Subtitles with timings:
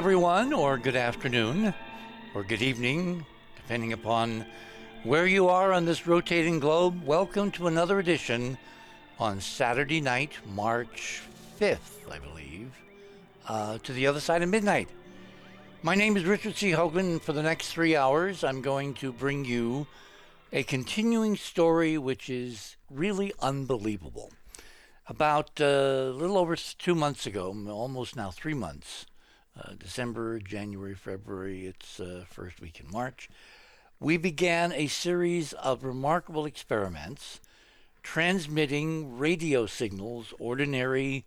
[0.00, 1.74] Everyone, or good afternoon,
[2.32, 4.46] or good evening, depending upon
[5.02, 7.04] where you are on this rotating globe.
[7.04, 8.56] Welcome to another edition
[9.18, 11.20] on Saturday night, March
[11.60, 12.72] 5th, I believe,
[13.46, 14.88] uh, to the other side of midnight.
[15.82, 16.70] My name is Richard C.
[16.70, 19.86] Hoagland, for the next three hours, I'm going to bring you
[20.50, 24.32] a continuing story which is really unbelievable.
[25.06, 29.04] About uh, a little over two months ago, almost now three months,
[29.64, 33.28] uh, December, January, February, it's uh, first week in March,
[33.98, 37.40] we began a series of remarkable experiments
[38.02, 41.24] transmitting radio signals, ordinary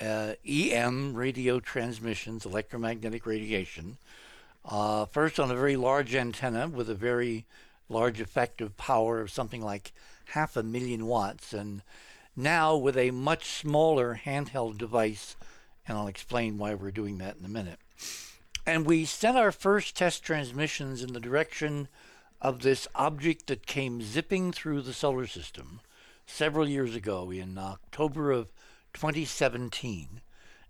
[0.00, 3.98] uh, EM radio transmissions, electromagnetic radiation,
[4.64, 7.44] uh, first on a very large antenna with a very
[7.88, 9.92] large effective power of something like
[10.26, 11.82] half a million watts, and
[12.36, 15.36] now with a much smaller handheld device
[15.88, 17.78] and I'll explain why we're doing that in a minute.
[18.66, 21.88] And we sent our first test transmissions in the direction
[22.40, 25.80] of this object that came zipping through the solar system
[26.26, 28.52] several years ago in October of
[28.92, 30.20] 2017,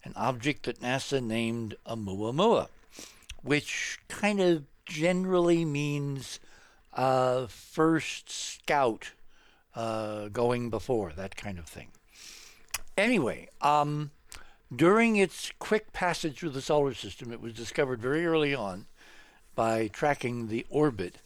[0.05, 2.69] an object that NASA named Oumuamua,
[3.43, 6.39] which kind of generally means
[6.95, 9.13] uh, first scout
[9.75, 11.89] uh, going before, that kind of thing.
[12.97, 14.11] Anyway, um,
[14.75, 18.87] during its quick passage through the solar system, it was discovered very early on
[19.55, 21.17] by tracking the orbit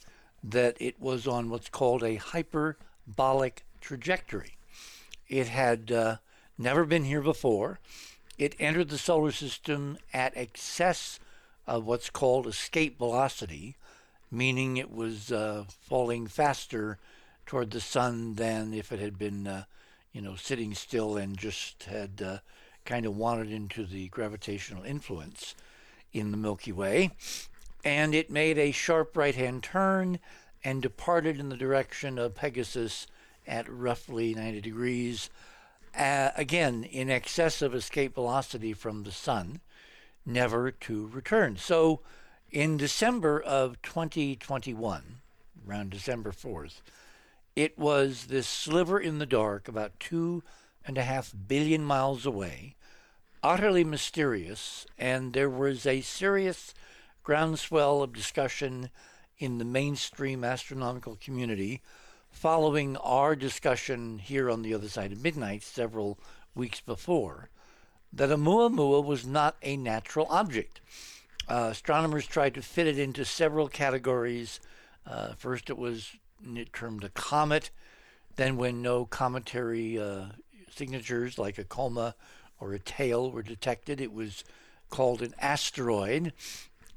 [0.43, 4.57] that it was on what's called a hyperbolic trajectory.
[5.27, 6.17] It had uh,
[6.57, 7.79] never been here before.
[8.37, 11.19] It entered the solar system at excess
[11.67, 13.75] of what's called escape velocity,
[14.31, 16.97] meaning it was uh, falling faster
[17.45, 19.63] toward the sun than if it had been, uh,
[20.11, 22.37] you know, sitting still and just had uh,
[22.85, 25.55] kind of wandered into the gravitational influence
[26.11, 27.11] in the Milky Way.
[27.83, 30.19] And it made a sharp right hand turn
[30.63, 33.07] and departed in the direction of Pegasus
[33.45, 35.29] at roughly 90 degrees,
[35.97, 39.59] uh, again, in excess of escape velocity from the sun,
[40.25, 41.57] never to return.
[41.57, 41.99] So
[42.51, 45.21] in December of 2021,
[45.67, 46.81] around December 4th,
[47.55, 50.43] it was this sliver in the dark, about two
[50.85, 52.75] and a half billion miles away,
[53.41, 56.73] utterly mysterious, and there was a serious
[57.23, 58.89] groundswell of discussion
[59.37, 61.81] in the mainstream astronomical community
[62.29, 66.17] following our discussion here on the other side of midnight several
[66.55, 67.49] weeks before
[68.11, 70.81] that a Oumuamua was not a natural object.
[71.47, 74.59] Uh, astronomers tried to fit it into several categories.
[75.05, 76.13] Uh, first, it was
[76.71, 77.71] termed a comet.
[78.35, 80.25] Then, when no cometary uh,
[80.75, 82.15] signatures like a coma
[82.59, 84.43] or a tail were detected, it was
[84.89, 86.33] called an asteroid.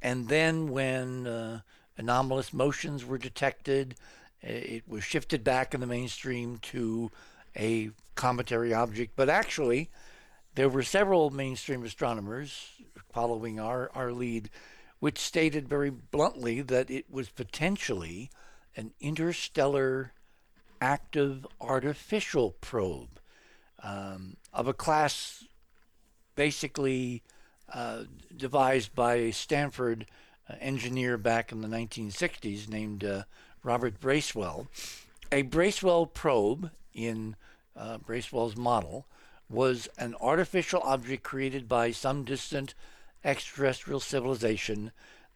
[0.02, 1.60] And then, when uh,
[1.96, 3.96] anomalous motions were detected,
[4.42, 7.10] it was shifted back in the mainstream to
[7.56, 9.12] a cometary object.
[9.16, 9.90] But actually,
[10.54, 12.70] there were several mainstream astronomers
[13.12, 14.50] following our, our lead,
[15.00, 18.30] which stated very bluntly that it was potentially
[18.76, 20.12] an interstellar
[20.80, 23.20] active artificial probe
[23.82, 25.44] um, of a class
[26.34, 27.22] basically
[27.72, 28.04] uh,
[28.36, 30.06] devised by a Stanford
[30.48, 33.24] uh, engineer back in the 1960s named uh,
[33.62, 34.68] Robert Bracewell.
[35.32, 37.36] A Bracewell probe in
[37.74, 39.06] uh, Bracewell's model
[39.48, 42.74] was an artificial object created by some distant
[43.24, 44.92] extraterrestrial civilization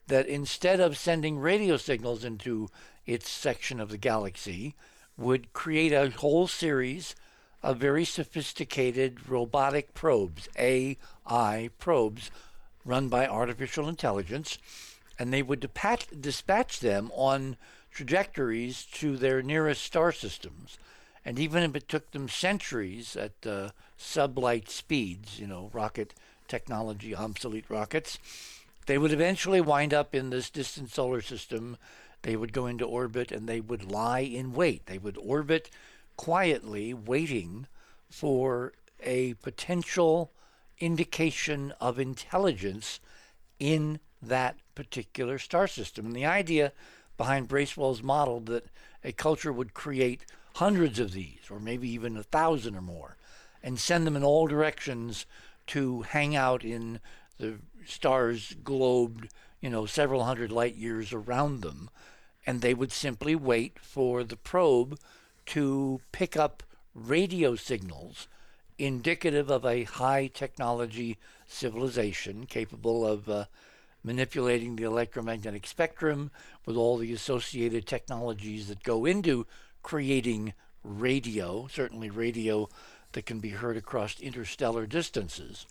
[0.06, 2.68] that instead of sending radio signals into
[3.06, 4.74] its section of the galaxy,
[5.16, 7.14] would create a whole series
[7.62, 12.30] of very sophisticated robotic probes, AI probes,
[12.84, 14.58] run by artificial intelligence,
[15.18, 17.56] and they would dispatch, dispatch them on
[17.90, 20.78] trajectories to their nearest star systems.
[21.24, 26.14] And even if it took them centuries at uh, sublight speeds, you know, rocket
[26.48, 28.18] technology, obsolete rockets,
[28.86, 31.76] they would eventually wind up in this distant solar system.
[32.22, 34.86] They would go into orbit and they would lie in wait.
[34.86, 35.70] They would orbit
[36.20, 37.66] quietly waiting
[38.10, 40.30] for a potential
[40.78, 43.00] indication of intelligence
[43.58, 46.04] in that particular star system.
[46.04, 46.72] And the idea
[47.16, 48.66] behind Bracewell's model that
[49.02, 50.26] a culture would create
[50.56, 53.16] hundreds of these, or maybe even a thousand or more,
[53.62, 55.24] and send them in all directions
[55.68, 57.00] to hang out in
[57.38, 57.54] the
[57.86, 59.30] stars globed,
[59.62, 61.88] you know, several hundred light years around them.
[62.46, 64.98] And they would simply wait for the probe
[65.50, 66.62] to pick up
[66.94, 68.28] radio signals
[68.78, 71.18] indicative of a high technology
[71.48, 73.44] civilization capable of uh,
[74.04, 76.30] manipulating the electromagnetic spectrum
[76.64, 79.44] with all the associated technologies that go into
[79.82, 80.54] creating
[80.84, 82.68] radio, certainly radio
[83.12, 85.66] that can be heard across interstellar distances.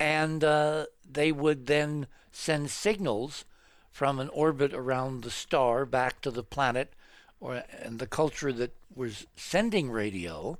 [0.00, 3.44] And uh, they would then send signals
[3.92, 6.92] from an orbit around the star back to the planet
[7.40, 10.58] or and the culture that was sending radio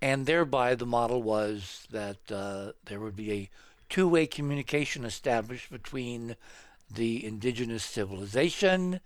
[0.00, 3.50] and thereby the model was that uh, there would be a
[3.88, 6.36] two-way communication established between
[6.90, 9.00] the indigenous civilization,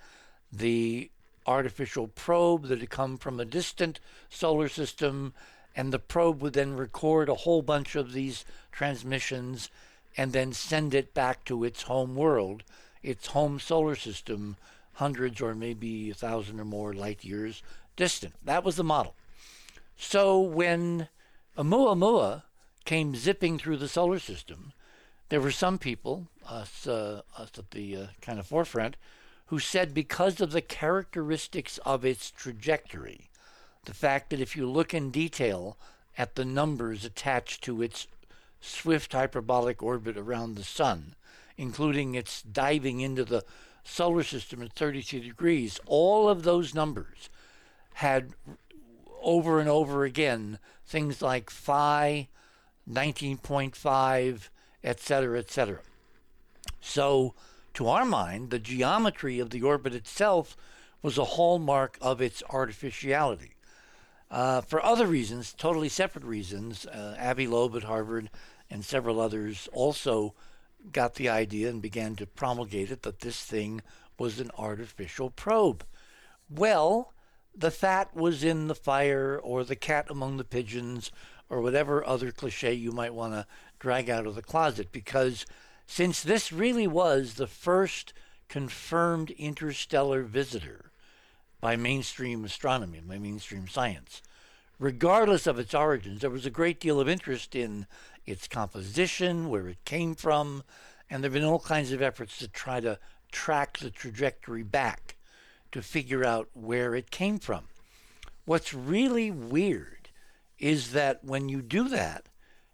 [0.52, 1.10] the
[1.46, 5.32] artificial probe that had come from a distant solar system,
[5.76, 9.70] and the probe would then record a whole bunch of these transmissions
[10.16, 12.62] and then send it back to its home world,
[13.02, 14.56] its home solar system,
[15.00, 17.62] hundreds or maybe a thousand or more light years
[17.96, 18.34] distant.
[18.44, 19.14] That was the model.
[19.96, 21.08] So when
[21.56, 22.42] Oumuamua
[22.84, 24.72] came zipping through the solar system,
[25.30, 28.96] there were some people, us, uh, us at the uh, kind of forefront,
[29.46, 33.30] who said because of the characteristics of its trajectory,
[33.86, 35.78] the fact that if you look in detail
[36.18, 38.06] at the numbers attached to its
[38.60, 41.14] swift hyperbolic orbit around the sun,
[41.56, 43.42] including its diving into the
[43.90, 47.28] solar system at 32 degrees, all of those numbers
[47.94, 48.30] had
[49.22, 52.28] over and over again things like phi,
[52.88, 54.48] 19.5,
[54.82, 55.78] etc., etc.
[56.80, 57.34] So,
[57.74, 60.56] to our mind, the geometry of the orbit itself
[61.02, 63.56] was a hallmark of its artificiality.
[64.30, 68.30] Uh, for other reasons, totally separate reasons, uh, Avi Loeb at Harvard
[68.70, 70.34] and several others also
[70.92, 73.82] got the idea and began to promulgate it that this thing
[74.18, 75.84] was an artificial probe.
[76.48, 77.12] Well,
[77.54, 81.10] the fat was in the fire or the cat among the pigeons
[81.48, 83.46] or whatever other cliche you might want to
[83.78, 85.44] drag out of the closet because
[85.86, 88.12] since this really was the first
[88.48, 90.92] confirmed interstellar visitor
[91.60, 94.22] by mainstream astronomy, by mainstream science,
[94.78, 97.86] regardless of its origins, there was a great deal of interest in
[98.30, 100.62] its composition, where it came from,
[101.08, 102.98] and there have been all kinds of efforts to try to
[103.32, 105.16] track the trajectory back
[105.72, 107.64] to figure out where it came from.
[108.44, 110.10] What's really weird
[110.58, 112.26] is that when you do that,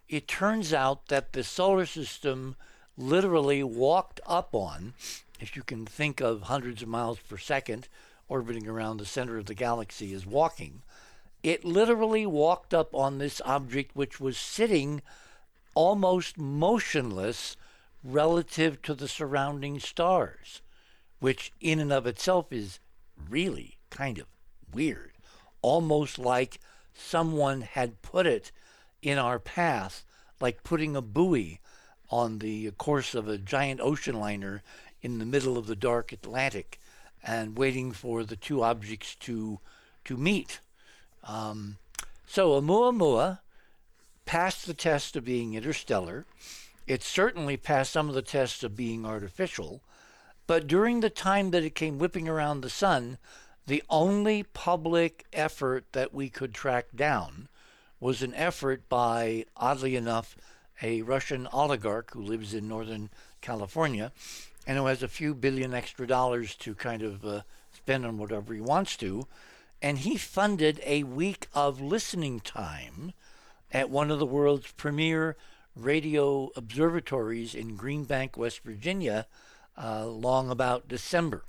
[0.09, 2.55] it turns out that the solar system
[2.97, 4.93] literally walked up on,
[5.39, 7.87] if you can think of hundreds of miles per second
[8.27, 10.81] orbiting around the center of the galaxy as walking,
[11.43, 15.01] it literally walked up on this object which was sitting
[15.77, 17.55] almost motionless
[18.03, 20.63] relative to the surrounding stars,
[21.19, 22.79] which in and of itself is
[23.29, 24.25] really kind of
[24.73, 25.11] weird,
[25.61, 26.59] almost like
[26.95, 28.51] someone had put it
[29.03, 30.03] in our path,
[30.41, 31.59] like putting a buoy
[32.09, 34.63] on the course of a giant ocean liner
[35.03, 36.79] in the middle of the dark Atlantic
[37.21, 39.59] and waiting for the two objects to
[40.05, 40.59] to meet.
[41.23, 41.77] Um,
[42.25, 43.41] so Oumuamua
[44.27, 46.25] passed the test of being interstellar.
[46.85, 49.81] It certainly passed some of the tests of being artificial.
[50.45, 53.17] But during the time that it came whipping around the sun,
[53.65, 57.47] the only public effort that we could track down
[57.99, 60.37] was an effort by, oddly enough,
[60.81, 63.09] a Russian oligarch who lives in Northern
[63.41, 64.11] California
[64.67, 67.41] and who has a few billion extra dollars to kind of uh,
[67.73, 69.25] spend on whatever he wants to.
[69.81, 73.13] And he funded a week of listening time
[73.71, 75.35] at one of the world's premier
[75.75, 79.27] radio observatories in Greenbank, West Virginia,
[79.81, 81.43] uh, long about December.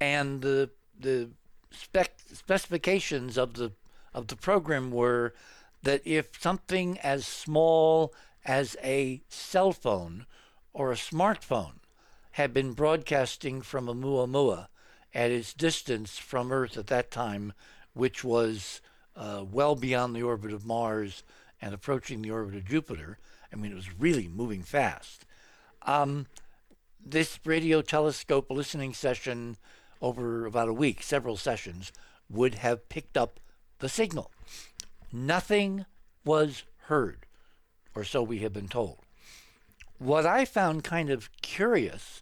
[0.00, 1.30] And the the
[1.70, 3.72] spec specifications of the
[4.14, 5.34] of the program were
[5.82, 8.12] that if something as small
[8.44, 10.26] as a cell phone
[10.72, 11.74] or a smartphone
[12.32, 14.68] had been broadcasting from Oumuamua
[15.14, 17.52] at its distance from Earth at that time,
[17.94, 18.80] which was
[19.18, 21.24] uh, well beyond the orbit of Mars
[21.60, 23.18] and approaching the orbit of Jupiter.
[23.52, 25.26] I mean, it was really moving fast.
[25.82, 26.26] Um,
[27.04, 29.56] this radio telescope listening session
[30.00, 31.92] over about a week, several sessions,
[32.30, 33.40] would have picked up
[33.80, 34.30] the signal.
[35.12, 35.86] Nothing
[36.24, 37.26] was heard,
[37.94, 38.98] or so we have been told.
[39.98, 42.20] What I found kind of curious,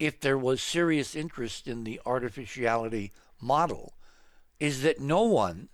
[0.00, 3.92] if there was serious interest in the artificiality model,
[4.58, 5.68] is that no one,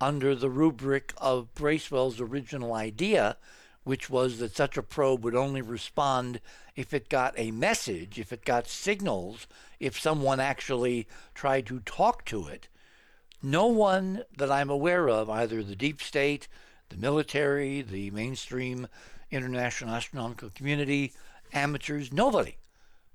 [0.00, 3.36] under the rubric of Bracewell's original idea,
[3.84, 6.40] which was that such a probe would only respond
[6.74, 9.46] if it got a message, if it got signals,
[9.78, 12.68] if someone actually tried to talk to it.
[13.42, 16.48] No one that I'm aware of, either the deep state,
[16.88, 18.88] the military, the mainstream
[19.30, 21.12] international astronomical community,
[21.52, 22.56] amateurs, nobody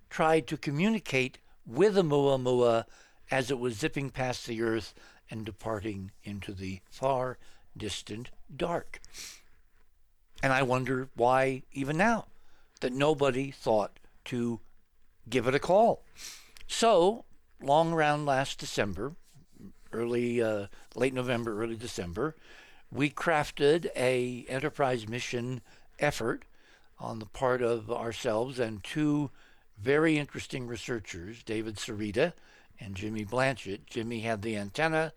[0.09, 2.86] tried to communicate with Oumuamua
[3.31, 4.93] as it was zipping past the Earth
[5.29, 7.38] and departing into the far
[7.75, 9.00] distant dark.
[10.41, 12.27] And I wonder why, even now,
[12.81, 14.59] that nobody thought to
[15.29, 16.03] give it a call.
[16.67, 17.25] So,
[17.62, 19.13] long around last December,
[19.91, 22.36] early, uh, late November, early December,
[22.91, 25.62] we crafted a enterprise mission
[26.00, 26.43] effort
[27.00, 29.29] on the part of ourselves and two
[29.77, 32.33] very interesting researchers, David Sereda
[32.79, 33.86] and Jimmy Blanchett.
[33.86, 35.13] Jimmy had the antenna,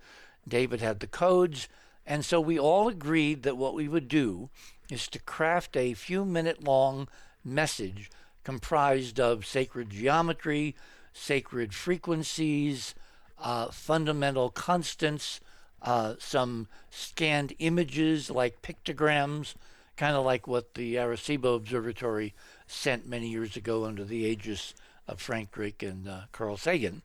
[0.46, 1.68] David had the codes,
[2.06, 4.50] and so we all agreed that what we would do
[4.90, 7.08] is to craft a few minute long
[7.44, 8.10] message
[8.44, 10.74] comprised of sacred geometry,
[11.12, 12.94] sacred frequencies,
[13.38, 15.40] uh, fundamental constants,
[15.82, 19.54] uh, some scanned images like pictograms,
[19.96, 22.34] kind of like what the Arecibo Observatory
[22.66, 24.74] sent many years ago under the aegis
[25.06, 27.02] of Frank Drake and uh, Carl Sagan.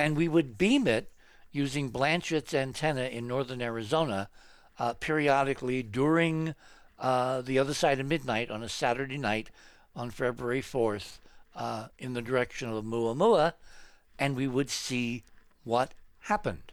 [0.00, 1.12] And we would beam it
[1.52, 4.30] using Blanchett's antenna in northern Arizona
[4.78, 6.54] uh, periodically during
[6.98, 9.50] uh, the other side of midnight on a Saturday night
[9.94, 11.18] on February 4th
[11.54, 13.52] uh, in the direction of Oumuamua,
[14.18, 15.22] and we would see
[15.64, 16.72] what happened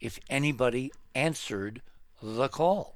[0.00, 1.82] if anybody answered
[2.22, 2.94] the call.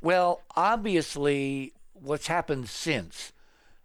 [0.00, 3.32] Well, obviously, what's happened since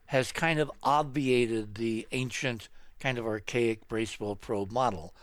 [0.08, 2.70] has kind of obviated the ancient,
[3.04, 5.14] kind of archaic Bracewell probe model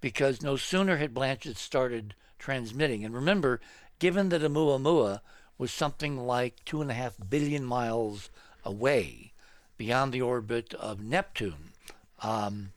[0.00, 3.60] because no sooner had Blanchett started transmitting, and remember,
[4.00, 5.20] given that Oumuamua
[5.56, 8.28] was something like two and a half billion miles
[8.64, 9.32] away
[9.76, 11.70] beyond the orbit of Neptune
[12.22, 12.72] um,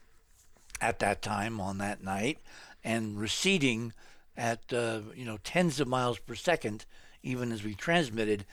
[0.80, 2.38] at that time on that night
[2.84, 3.92] and receding
[4.36, 6.84] at uh, you know tens of miles per second
[7.24, 8.44] even as we transmitted.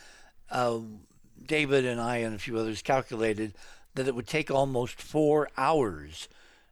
[0.50, 0.80] Uh,
[1.46, 3.54] David and I and a few others calculated
[4.00, 6.29] that it would take almost four hours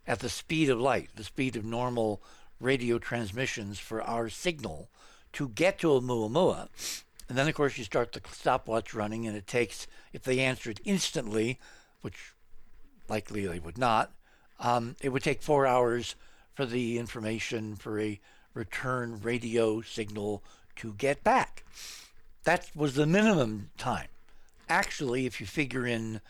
[0.07, 2.21] at the speed of light, the speed of normal
[2.61, 4.87] radio transmissions for our signal
[5.33, 6.69] to get to Oumuamua.
[7.27, 10.79] And then, of course, you start the stopwatch running, and it takes, if they answered
[10.85, 11.59] instantly,
[11.99, 12.31] which
[13.09, 14.13] likely they would not,
[14.61, 16.15] um, it would take four hours
[16.53, 18.21] for the information for a
[18.53, 20.41] return radio signal
[20.77, 21.65] to get back.
[22.45, 24.07] That was the minimum time.
[24.69, 26.21] Actually, if you figure in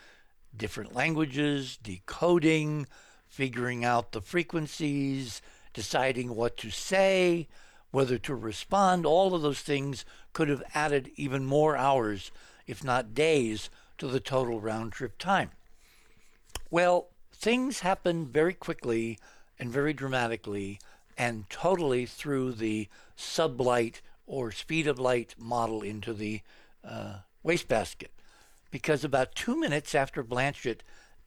[0.57, 2.87] different languages, decoding,
[3.27, 5.41] figuring out the frequencies,
[5.73, 7.47] deciding what to say,
[7.91, 12.31] whether to respond, all of those things could have added even more hours,
[12.65, 15.51] if not days, to the total round trip time.
[16.69, 19.17] Well, things happen very quickly
[19.57, 20.79] and very dramatically
[21.17, 22.87] and totally through the
[23.17, 26.41] sublight or speed of light model into the
[26.83, 28.11] uh, wastebasket.
[28.77, 30.81] Because about two minutes after Blanchett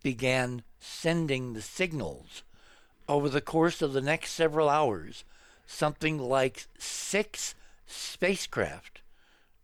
[0.04, 2.45] began sending the signals,
[3.09, 5.25] over the course of the next several hours,
[5.66, 7.57] something like six
[7.88, 9.00] spacecraft,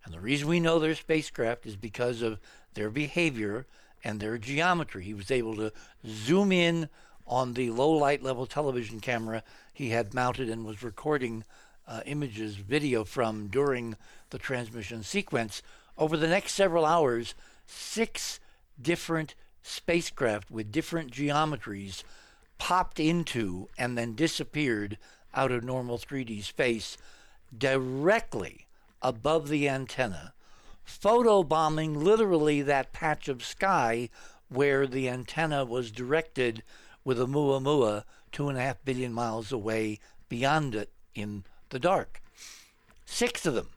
[0.05, 2.41] and the reason we know they're spacecraft is because of
[2.75, 3.67] their behavior
[4.03, 5.05] and their geometry.
[5.05, 5.73] He was able to
[6.05, 6.89] zoom in
[7.25, 11.45] on the low light level television camera he had mounted and was recording
[11.87, 13.95] uh, images, video from during
[14.31, 15.63] the transmission sequence.
[15.97, 17.37] Over the next several hours,
[17.67, 18.41] six
[18.81, 22.03] different spacecraft with different geometries
[22.59, 24.99] popped into and then disappeared
[25.35, 26.97] out of normal 3D space
[27.57, 28.67] directly
[29.03, 30.33] above the antenna,
[30.87, 34.09] photobombing literally that patch of sky
[34.49, 36.63] where the antenna was directed
[37.05, 42.21] with Oumuamua two and a half billion miles away beyond it in the dark.
[43.05, 43.71] Six of them.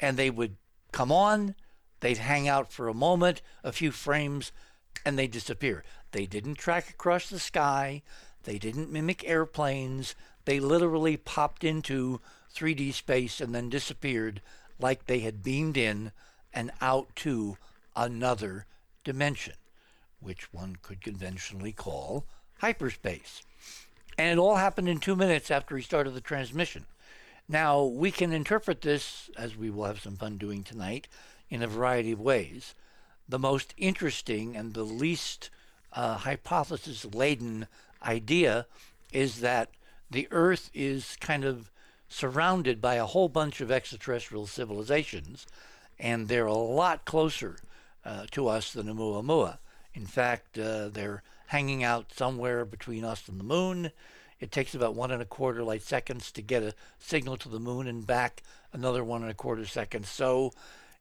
[0.00, 0.56] And they would
[0.92, 1.54] come on,
[2.00, 4.52] they'd hang out for a moment, a few frames,
[5.04, 5.84] and they disappear.
[6.12, 8.02] They didn't track across the sky,
[8.44, 10.14] they didn't mimic airplanes,
[10.44, 12.20] they literally popped into
[12.54, 14.40] 3D space and then disappeared
[14.78, 16.12] like they had beamed in
[16.52, 17.56] and out to
[17.94, 18.66] another
[19.04, 19.54] dimension,
[20.20, 22.24] which one could conventionally call
[22.58, 23.42] hyperspace.
[24.18, 26.86] And it all happened in two minutes after he started the transmission.
[27.48, 31.08] Now, we can interpret this, as we will have some fun doing tonight,
[31.50, 32.74] in a variety of ways.
[33.28, 35.50] The most interesting and the least
[35.92, 37.66] uh, hypothesis laden
[38.02, 38.66] idea
[39.12, 39.70] is that
[40.10, 41.70] the Earth is kind of
[42.08, 45.46] surrounded by a whole bunch of extraterrestrial civilizations,
[45.98, 47.56] and they're a lot closer
[48.04, 49.58] uh, to us than Oumuamua.
[49.94, 53.90] In fact, uh, they're hanging out somewhere between us and the moon
[54.40, 57.60] it takes about one and a quarter light seconds to get a signal to the
[57.60, 58.42] moon and back
[58.72, 60.08] another one and a quarter seconds.
[60.08, 60.52] So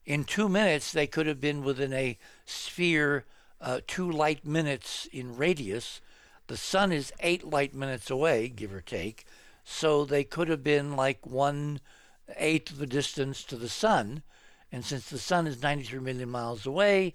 [0.05, 3.25] in two minutes, they could have been within a sphere
[3.61, 6.01] uh, two light minutes in radius.
[6.47, 9.25] The sun is eight light minutes away, give or take.
[9.63, 11.79] So they could have been like one
[12.37, 14.23] eighth of the distance to the sun.
[14.71, 17.13] And since the sun is 93 million miles away,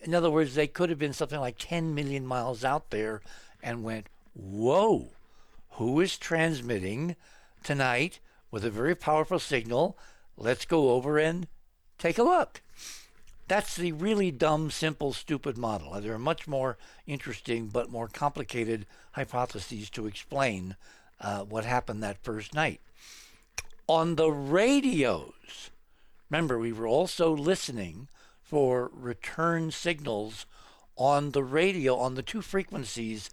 [0.00, 3.20] in other words, they could have been something like 10 million miles out there
[3.62, 5.08] and went, whoa,
[5.70, 7.16] who is transmitting
[7.62, 9.96] tonight with a very powerful signal?
[10.36, 11.46] Let's go over and
[11.98, 12.60] take a look.
[13.46, 16.00] That's the really dumb, simple, stupid model.
[16.00, 20.76] There are much more interesting but more complicated hypotheses to explain
[21.20, 22.80] uh, what happened that first night.
[23.86, 25.70] On the radios,
[26.30, 28.08] remember, we were also listening
[28.42, 30.46] for return signals
[30.96, 33.28] on the radio on the two frequencies,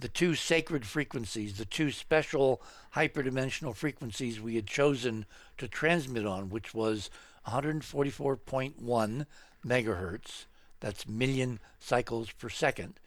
[0.00, 2.60] the two sacred frequencies, the two special
[2.96, 5.24] hyperdimensional frequencies we had chosen
[5.58, 7.10] to transmit on, which was
[7.46, 9.26] 144.1
[9.64, 10.46] megahertz,
[10.80, 12.98] that's million cycles per second,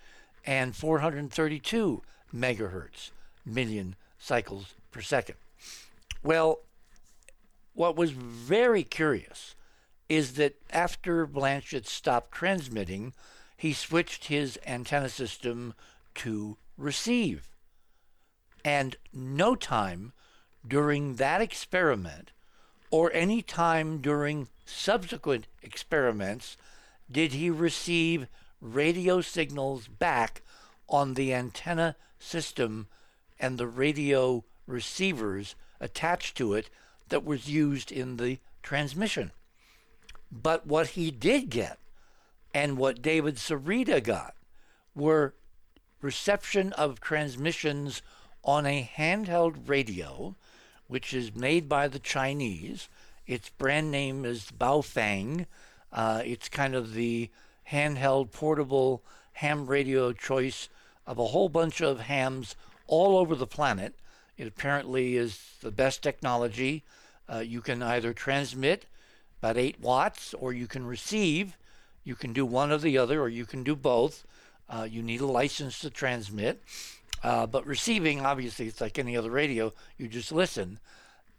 [0.45, 2.01] and 432
[2.33, 3.11] megahertz,
[3.45, 5.35] million cycles per second.
[6.23, 6.59] Well,
[7.73, 9.55] what was very curious
[10.07, 13.13] is that after Blanchett stopped transmitting,
[13.57, 15.73] he switched his antenna system
[16.15, 17.49] to receive.
[18.63, 20.13] And no time
[20.67, 22.31] during that experiment
[22.95, 26.55] or any time during subsequent experiments
[27.11, 28.25] did he receive
[28.61, 30.41] radio signals back
[30.87, 32.87] on the antenna system
[33.37, 36.69] and the radio receivers attached to it
[37.09, 39.29] that was used in the transmission.
[40.31, 41.77] But what he did get
[42.53, 44.35] and what David Sereda got
[44.95, 45.33] were
[45.99, 48.01] reception of transmissions
[48.41, 50.37] on a handheld radio,
[50.87, 52.87] which is made by the Chinese.
[53.27, 55.47] Its brand name is Baofeng.
[55.91, 57.29] Uh, it's kind of the
[57.71, 60.69] handheld portable ham radio choice
[61.07, 62.55] of a whole bunch of hams
[62.87, 63.95] all over the planet.
[64.37, 66.83] It apparently is the best technology.
[67.31, 68.85] Uh, you can either transmit
[69.41, 71.57] about 8 watts or you can receive.
[72.03, 74.25] You can do one or the other, or you can do both.
[74.69, 76.61] Uh, you need a license to transmit.
[77.23, 80.79] Uh, but receiving, obviously, it's like any other radio, you just listen.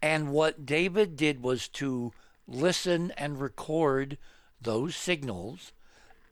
[0.01, 2.13] And what David did was to
[2.47, 4.17] listen and record
[4.61, 5.71] those signals,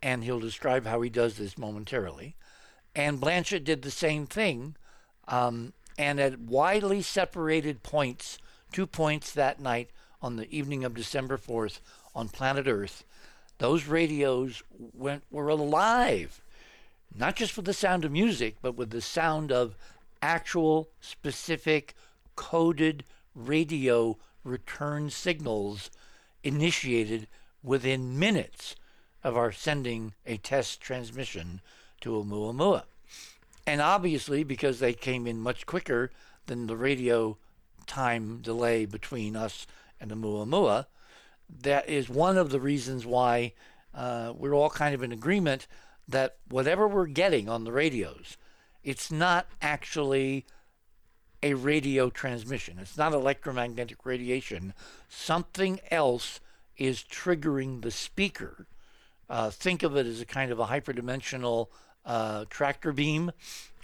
[0.02, 2.36] and he'll describe how he does this momentarily.
[2.94, 4.76] And Blanchett did the same thing
[5.28, 8.38] um, and at widely separated points,
[8.72, 9.90] two points that night
[10.22, 11.80] on the evening of December 4th
[12.14, 13.04] on planet Earth,
[13.58, 14.62] those radios
[14.94, 16.42] went were alive,
[17.14, 19.74] not just with the sound of music, but with the sound of
[20.20, 21.94] actual specific
[22.34, 23.04] coded
[23.36, 25.90] radio return signals
[26.42, 27.28] initiated
[27.62, 28.74] within minutes
[29.22, 31.60] of our sending a test transmission
[32.00, 32.84] to Oumuamua.
[33.66, 36.10] And obviously, because they came in much quicker
[36.46, 37.36] than the radio
[37.86, 39.66] time delay between us
[40.00, 40.86] and Oumuamua,
[41.62, 43.52] that is one of the reasons why
[43.94, 45.66] uh, we're all kind of in agreement
[46.08, 48.36] that whatever we're getting on the radios,
[48.84, 50.46] it's not actually
[51.46, 52.78] a radio transmission.
[52.80, 54.74] It's not electromagnetic radiation.
[55.08, 56.40] Something else
[56.76, 58.66] is triggering the speaker.
[59.30, 61.68] Uh, think of it as a kind of a hyperdimensional
[62.04, 63.30] uh, tractor beam,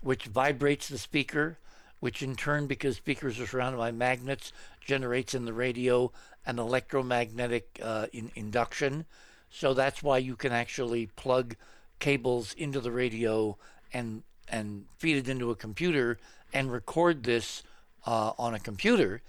[0.02, 1.58] which vibrates the speaker,
[2.00, 4.52] which in turn, because speakers are surrounded by magnets,
[4.84, 6.10] generates in the radio
[6.44, 9.04] an electromagnetic uh, in induction.
[9.50, 11.54] So that's why you can actually plug
[12.00, 13.56] cables into the radio
[13.92, 16.18] and and feed it into a computer
[16.52, 17.62] and record this
[18.06, 19.22] uh, on a computer.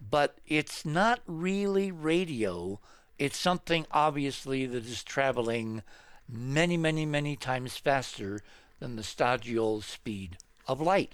[0.00, 2.80] But it's not really radio.
[3.18, 5.82] It's something obviously that is traveling
[6.28, 8.40] many, many, many times faster
[8.80, 11.12] than the stadial speed of light.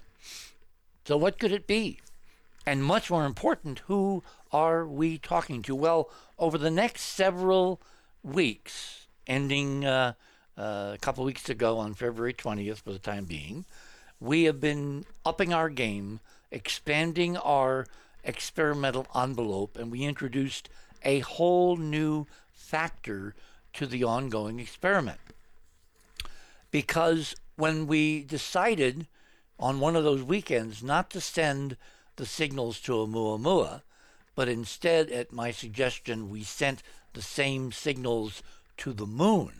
[1.05, 1.99] So, what could it be?
[2.65, 5.75] And much more important, who are we talking to?
[5.75, 7.81] Well, over the next several
[8.23, 10.13] weeks, ending uh,
[10.57, 13.65] uh, a couple weeks ago on February 20th for the time being,
[14.21, 16.19] we have been upping our game,
[16.51, 17.87] expanding our
[18.23, 20.69] experimental envelope, and we introduced
[21.03, 23.33] a whole new factor
[23.73, 25.19] to the ongoing experiment.
[26.69, 29.07] Because when we decided
[29.59, 31.75] on one of those weekends not to send
[32.15, 33.81] the signals to Oumuamua,
[34.35, 38.43] but instead, at my suggestion, we sent the same signals
[38.77, 39.51] to the moon.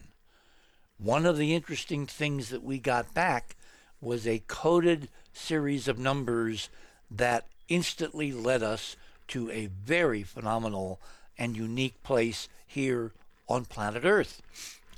[0.98, 3.56] One of the interesting things that we got back
[4.02, 6.70] was a coded series of numbers
[7.10, 8.96] that instantly led us
[9.28, 11.00] to a very phenomenal
[11.38, 13.12] and unique place here
[13.48, 14.42] on planet Earth,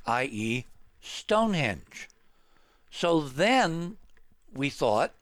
[0.06, 0.64] i.e.,
[1.00, 2.08] Stonehenge.
[2.90, 3.96] So then
[4.52, 5.12] we thought,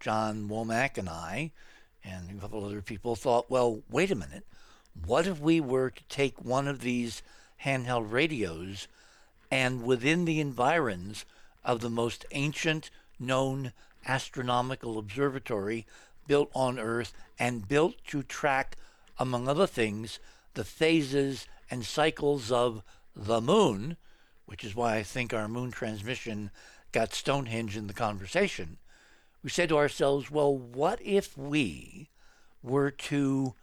[0.00, 1.50] Jon Womack and I,
[2.04, 4.44] and a couple other people thought, well, wait a minute.
[5.06, 7.22] What if we were to take one of these
[7.64, 8.88] handheld radios
[9.50, 11.24] and within the environs
[11.64, 12.90] of the most ancient
[13.22, 13.72] known
[14.06, 15.86] astronomical observatory
[16.26, 18.76] built on Earth and built to track,
[19.18, 20.18] among other things,
[20.54, 22.82] the phases and cycles of
[23.14, 23.96] the moon,
[24.46, 26.50] which is why I think our moon transmission
[26.92, 28.78] got Stonehenge in the conversation.
[29.42, 32.10] We said to ourselves, well, what if we
[32.62, 33.54] were to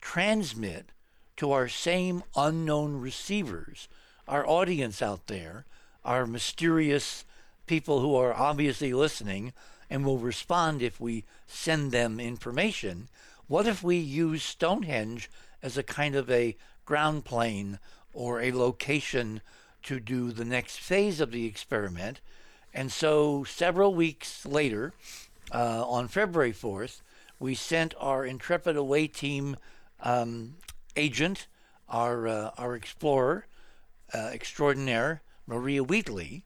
[0.00, 0.90] transmit
[1.36, 3.88] to our same unknown receivers,
[4.28, 5.66] our audience out there,
[6.04, 7.24] our mysterious
[7.72, 9.50] people who are obviously listening
[9.88, 13.08] and will respond if we send them information.
[13.46, 15.30] What if we use Stonehenge
[15.62, 16.54] as a kind of a
[16.84, 17.78] ground plane
[18.12, 19.40] or a location
[19.84, 22.20] to do the next phase of the experiment?
[22.74, 24.92] And so, several weeks later,
[25.50, 27.00] uh, on February 4th,
[27.38, 29.56] we sent our Intrepid Away team
[30.02, 30.56] um,
[30.94, 31.46] agent,
[31.88, 33.46] our, uh, our explorer
[34.12, 36.44] uh, extraordinaire, Maria Wheatley,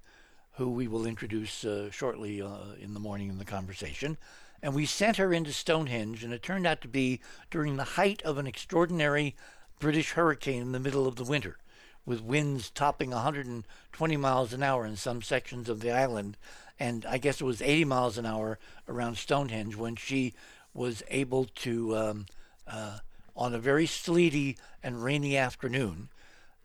[0.56, 4.16] who we will introduce uh, shortly uh, in the morning in the conversation.
[4.62, 8.22] And we sent her into Stonehenge, and it turned out to be during the height
[8.22, 9.36] of an extraordinary
[9.78, 11.58] British hurricane in the middle of the winter,
[12.06, 16.38] with winds topping 120 miles an hour in some sections of the island.
[16.80, 20.32] And I guess it was 80 miles an hour around Stonehenge when she
[20.72, 22.26] was able to, um,
[22.66, 22.98] uh,
[23.36, 26.08] on a very sleety and rainy afternoon,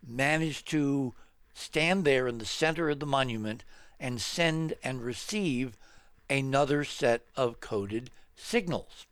[0.06, 1.12] manage to
[1.52, 3.64] stand there in the center of the monument
[4.02, 5.78] and send and receive
[6.28, 9.06] another set of coded signals.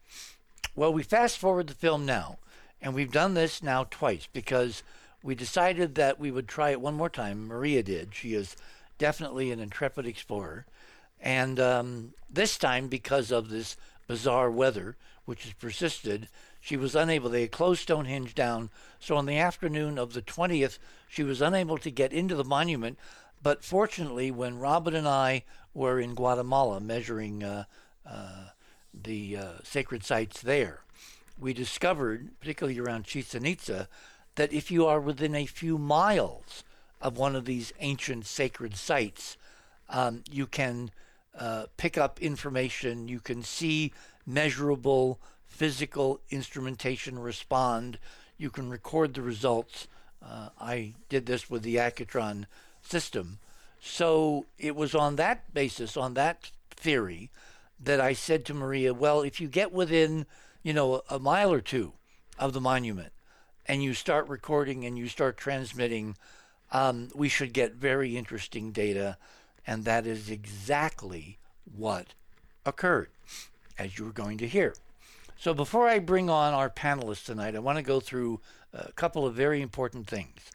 [0.74, 2.38] Well, we fast forward the film now,
[2.82, 4.82] and we've done this now twice because
[5.22, 7.46] we decided that we would try it one more time.
[7.46, 8.14] Maria did.
[8.14, 8.56] She is
[8.98, 10.66] definitely an intrepid explorer.
[11.20, 13.76] And um, this time, because of this
[14.08, 16.28] bizarre weather, which has persisted,
[16.60, 17.30] she was unable.
[17.30, 18.70] They had closed Stonehenge down.
[18.98, 22.98] So on the afternoon of the 20th, she was unable to get into the monument
[23.42, 27.64] but fortunately, when Robin and I were in Guatemala measuring uh,
[28.06, 28.48] uh,
[28.92, 30.80] the uh, sacred sites there,
[31.38, 33.88] we discovered, particularly around Chichen Itza,
[34.34, 36.64] that if you are within a few miles
[37.00, 39.36] of one of these ancient sacred sites,
[39.88, 40.90] um, you can
[41.38, 43.92] uh, pick up information, you can see
[44.26, 47.98] measurable physical instrumentation respond,
[48.36, 49.88] you can record the results.
[50.22, 52.46] Uh, I did this with the Accutron
[52.90, 53.38] system.
[53.80, 57.30] So it was on that basis, on that theory,
[57.82, 60.26] that I said to Maria, well, if you get within,
[60.62, 61.94] you know, a mile or two
[62.38, 63.12] of the monument
[63.66, 66.16] and you start recording and you start transmitting,
[66.72, 69.16] um, we should get very interesting data.
[69.66, 71.38] And that is exactly
[71.74, 72.08] what
[72.66, 73.10] occurred,
[73.78, 74.74] as you were going to hear.
[75.38, 78.40] So before I bring on our panelists tonight, I want to go through
[78.74, 80.50] a couple of very important things.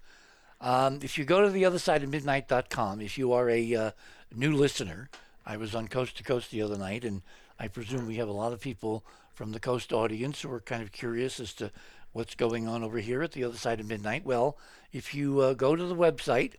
[0.66, 3.92] Um, if you go to the other side of midnight.com, if you are a uh,
[4.36, 5.12] new listener,
[5.46, 7.22] I was on Coast to Coast the other night, and
[7.60, 10.82] I presume we have a lot of people from the Coast audience who are kind
[10.82, 11.70] of curious as to
[12.14, 14.26] what's going on over here at the other side of midnight.
[14.26, 14.58] Well,
[14.92, 16.54] if you uh, go to the website,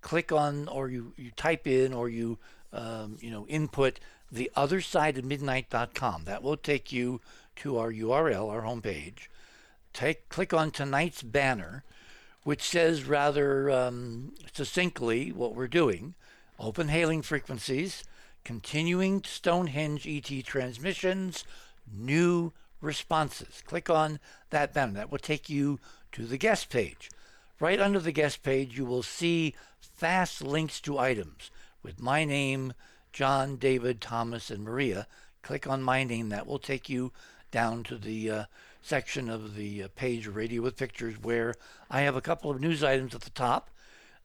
[0.00, 2.38] click on, or you, you type in, or you
[2.72, 4.00] um, you know input
[4.32, 7.20] the other side of midnight.com, that will take you
[7.56, 9.28] to our URL, our homepage.
[9.92, 11.84] Take click on tonight's banner
[12.44, 16.14] which says rather um, succinctly what we're doing
[16.58, 18.04] open hailing frequencies,
[18.44, 21.44] continuing Stonehenge ET transmissions,
[21.92, 23.62] new responses.
[23.66, 24.92] Click on that banner.
[24.94, 25.80] That will take you
[26.12, 27.10] to the guest page.
[27.58, 31.50] Right under the guest page, you will see fast links to items
[31.82, 32.74] with my name,
[33.12, 35.06] Jon, David, Thomas, and Maria.
[35.42, 36.28] Click on my name.
[36.28, 37.12] That will take you
[37.50, 38.44] down to the uh,
[38.82, 41.54] section of the uh, page Radio with Pictures where
[41.90, 43.70] I have a couple of news items at the top.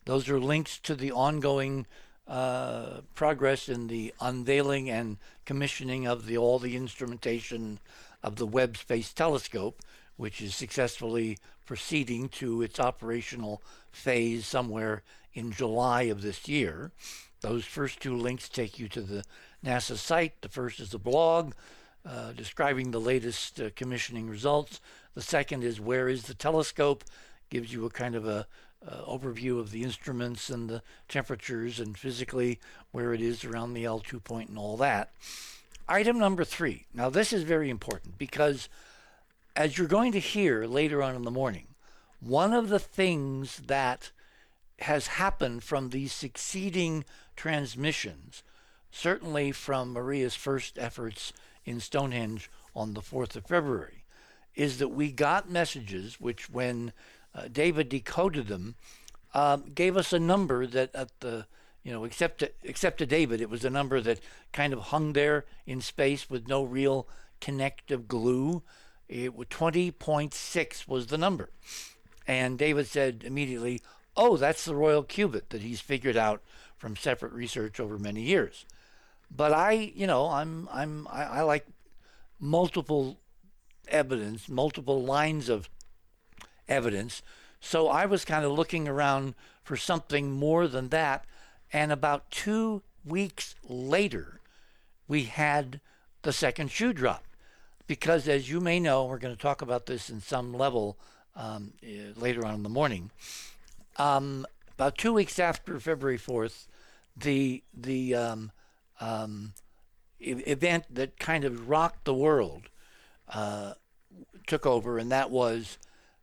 [0.06, 1.86] Those are links to the ongoing
[2.28, 7.80] uh, progress in the unveiling and commissioning of the all the instrumentation
[8.24, 9.80] of the Webb Space Telescope,
[10.18, 16.92] which is successfully proceeding to its operational phase somewhere in July of this year.
[17.42, 19.24] Those first two links take you to the
[19.64, 20.42] NASA site.
[20.42, 21.54] The first is a blog.
[22.08, 24.80] Uh, describing the latest uh, commissioning results.
[25.14, 27.04] The second is where is the telescope,
[27.50, 28.48] gives you a kind of a
[28.88, 32.60] uh, overview of the instruments and the temperatures and physically
[32.92, 35.12] where it is around the L2 point and all that.
[35.90, 36.86] Item number three.
[36.94, 38.70] Now, this is very important because
[39.54, 41.68] as you're going to hear later on in the morning,
[42.22, 44.12] one of the things that
[44.80, 47.04] has happened from these succeeding
[47.36, 48.44] transmissions,
[48.92, 51.34] certainly from Maria's first efforts
[51.68, 54.04] in Stonehenge on the 4th of February,
[54.56, 56.94] is that we got messages which, when
[57.36, 58.74] uh, David decoded them,
[59.36, 61.46] um, gave us a number that at the
[61.88, 64.20] you know, except to, except to David, it was a number that
[64.52, 67.08] kind of hung there in space with no real
[67.40, 68.62] connective glue.
[69.08, 71.50] It was 20.6 was the number.
[72.28, 73.82] And David said immediately,
[74.18, 76.44] "Oh, that's the royal cubit that he's figured out
[76.76, 78.66] from separate research over many years."
[79.30, 81.66] But I, you know, I'm I'm I, I like
[82.40, 83.20] multiple
[83.88, 85.70] evidence, multiple lines of
[86.68, 87.22] evidence.
[87.60, 91.26] So I was kind of looking around for something more than that.
[91.74, 94.42] And about two weeks later,
[95.08, 95.82] we had
[96.22, 97.24] the second shoe drop.
[97.88, 100.98] Because as you may know, we're going to talk about this in some level
[101.36, 103.12] um, uh, later on in the morning.
[103.98, 106.68] Um, about two weeks after February 4th,
[107.16, 108.52] the, the um,
[109.00, 109.54] um
[110.20, 112.70] event that kind of rocked the world
[113.30, 113.74] uh,
[114.48, 115.78] took over, and that was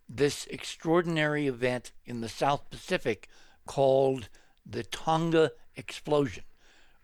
[0.09, 3.29] this extraordinary event in the South Pacific
[3.67, 4.29] called
[4.67, 6.45] the Tonga explosion.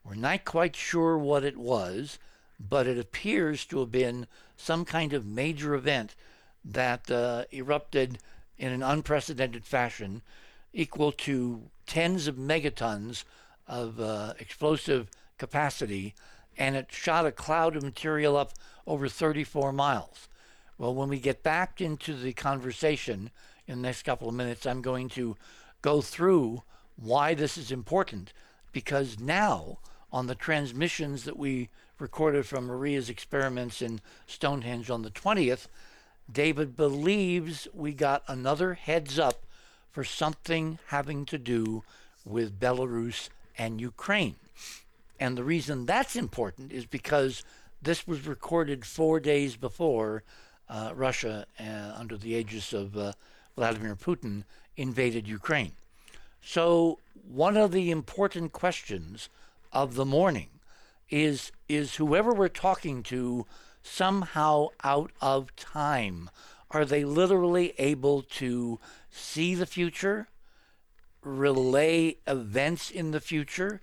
[0.04, 2.18] We're not quite sure what it was,
[2.59, 6.14] but it appears to have been some kind of major event
[6.64, 8.18] that uh, erupted
[8.59, 10.22] in an unprecedented fashion,
[10.72, 13.24] equal to tens of megatons
[13.66, 15.09] of uh, explosive
[15.40, 16.14] capacity,
[16.57, 18.53] and it shot a cloud of material up
[18.87, 20.29] over 34 miles.
[20.79, 23.31] Well, when we get back into the conversation
[23.66, 25.37] in the next couple of minutes, I'm going to
[25.83, 26.62] go through
[26.96, 28.33] why this is important
[28.72, 29.79] because now
[30.12, 35.66] on the transmissions that we recorded from Maria's experiments in Stonehenge on the 20th,
[36.31, 39.44] David believes we got another heads up
[39.90, 41.83] for something having to do
[42.24, 44.37] with Belarus and Ukraine.
[45.20, 47.44] And the reason that's important is because
[47.83, 50.24] this was recorded four days before
[50.68, 53.12] uh, Russia, uh, under the aegis of uh,
[53.54, 54.44] Vladimir Putin,
[54.76, 55.72] invaded Ukraine.
[56.42, 56.98] So,
[57.30, 59.28] one of the important questions
[59.72, 60.48] of the morning
[61.11, 63.46] is is whoever we're talking to
[63.83, 66.30] somehow out of time?
[66.70, 68.78] Are they literally able to
[69.11, 70.28] see the future,
[71.22, 73.80] relay events in the future,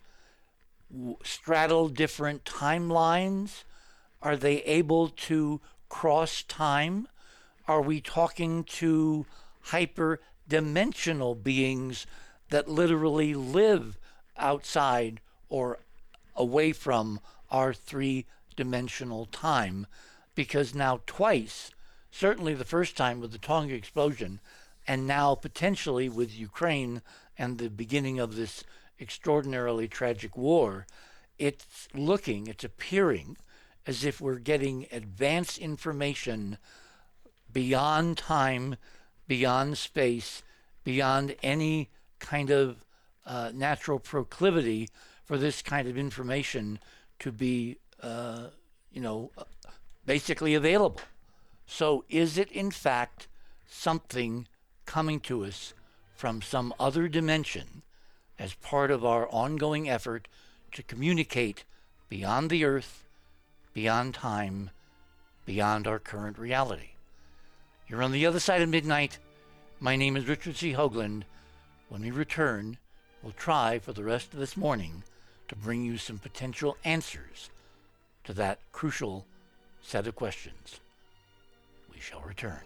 [1.23, 3.63] straddle different timelines?
[4.21, 7.07] Are they able to cross time?
[7.67, 9.25] Are we talking to
[9.67, 12.05] hyperdimensional beings
[12.49, 13.99] that literally live
[14.37, 15.19] outside
[15.49, 15.79] or
[16.35, 17.19] away from
[17.51, 19.87] our three dimensional time?
[20.35, 21.71] Because now, twice,
[22.11, 24.39] certainly the first time with the Tonga explosion,
[24.87, 27.01] and now potentially with Ukraine
[27.37, 28.63] and the beginning of this
[28.99, 30.85] extraordinarily tragic war,
[31.37, 33.37] it's looking, it's appearing
[33.85, 36.57] as if we're getting advanced information
[37.51, 38.75] beyond time,
[39.27, 40.43] beyond space,
[40.83, 42.85] beyond any kind of
[43.25, 44.89] uh, natural proclivity
[45.23, 46.79] for this kind of information
[47.19, 48.47] to be, uh,
[48.91, 49.31] you know,
[50.05, 51.01] basically available.
[51.65, 53.27] So, is it in fact
[53.67, 54.47] something
[54.85, 55.73] coming to us
[56.15, 57.83] from some other dimension
[58.39, 60.27] as part of our ongoing effort
[60.73, 61.63] to communicate
[62.09, 63.03] beyond the earth,
[63.73, 64.69] beyond time,
[65.45, 66.91] beyond our current reality?
[67.87, 69.17] You're on the other side of midnight.
[69.79, 70.73] My name is Richard C.
[70.73, 71.23] Hoagland.
[71.89, 72.77] When we return,
[73.23, 75.03] we'll try for the rest of this morning
[75.47, 77.49] to bring you some potential answers
[78.25, 79.25] to that crucial
[79.81, 80.81] set of questions.
[81.93, 82.59] We shall return.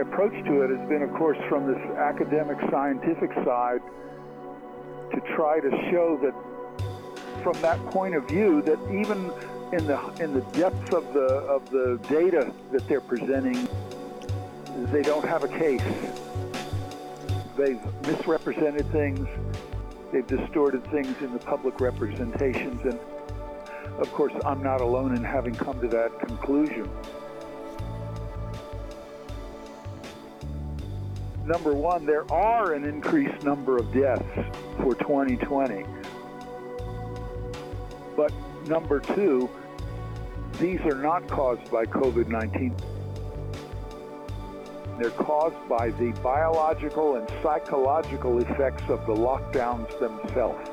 [0.00, 3.80] My approach to it has been, of course, from this academic scientific side
[5.12, 6.34] to try to show that
[7.42, 9.30] from that point of view that even
[9.72, 13.68] in the in the depth of the of the data that they're presenting,
[14.92, 15.82] they don't have a case.
[17.56, 19.28] They've misrepresented things.
[20.12, 22.98] They've distorted things in the public representations, and
[23.98, 26.88] of course, I'm not alone in having come to that conclusion.
[31.50, 34.22] Number one, there are an increased number of deaths
[34.76, 35.84] for 2020.
[38.16, 38.32] But
[38.68, 39.50] number two,
[40.60, 42.76] these are not caused by COVID 19.
[44.96, 50.70] They're caused by the biological and psychological effects of the lockdowns themselves.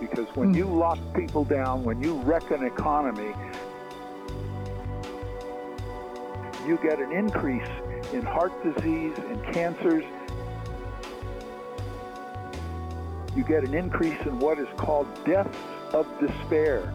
[0.00, 0.54] Because when hmm.
[0.54, 3.34] you lock people down, when you wreck an economy,
[6.66, 7.68] you get an increase
[8.12, 10.04] in heart disease and cancers.
[13.36, 15.56] You get an increase in what is called deaths
[15.92, 16.92] of despair.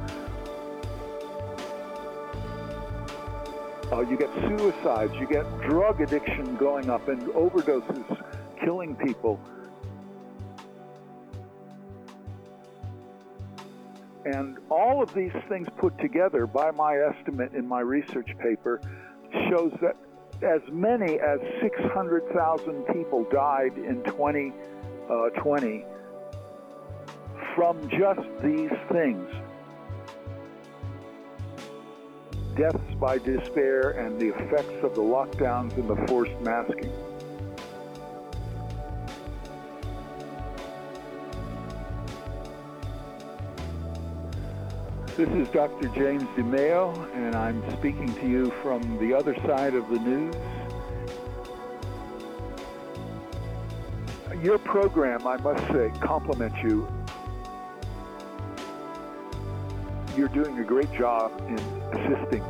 [3.92, 8.24] Uh, you get suicides, you get drug addiction going up, and overdoses
[8.60, 9.40] killing people.
[14.26, 18.82] And all of these things put together, by my estimate in my research paper,
[19.50, 19.96] shows that
[20.46, 24.54] as many as 600,000 people died in 2020
[25.10, 25.96] uh,
[27.56, 29.30] from just these things
[32.56, 36.92] deaths by despair and the effects of the lockdowns and the forced masking.
[45.18, 45.88] This is Dr.
[45.96, 50.36] James DeMeo, and I'm speaking to you from the other side of the news.
[54.44, 56.86] Your program, I must say, compliments you.
[60.18, 61.60] You're doing a great job in
[61.94, 62.44] assisting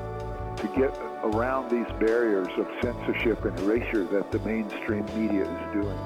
[0.57, 5.99] to get around these barriers of censorship and erasure that the mainstream media is doing.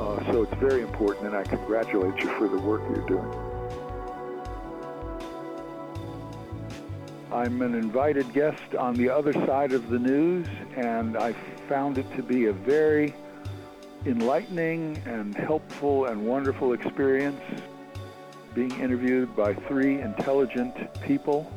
[0.00, 3.47] Uh, so it's very important, and I congratulate you for the work you're doing.
[7.38, 11.34] I'm an invited guest on the other side of the news, and I
[11.68, 13.14] found it to be a very
[14.06, 17.40] enlightening and helpful and wonderful experience
[18.56, 21.48] being interviewed by three intelligent people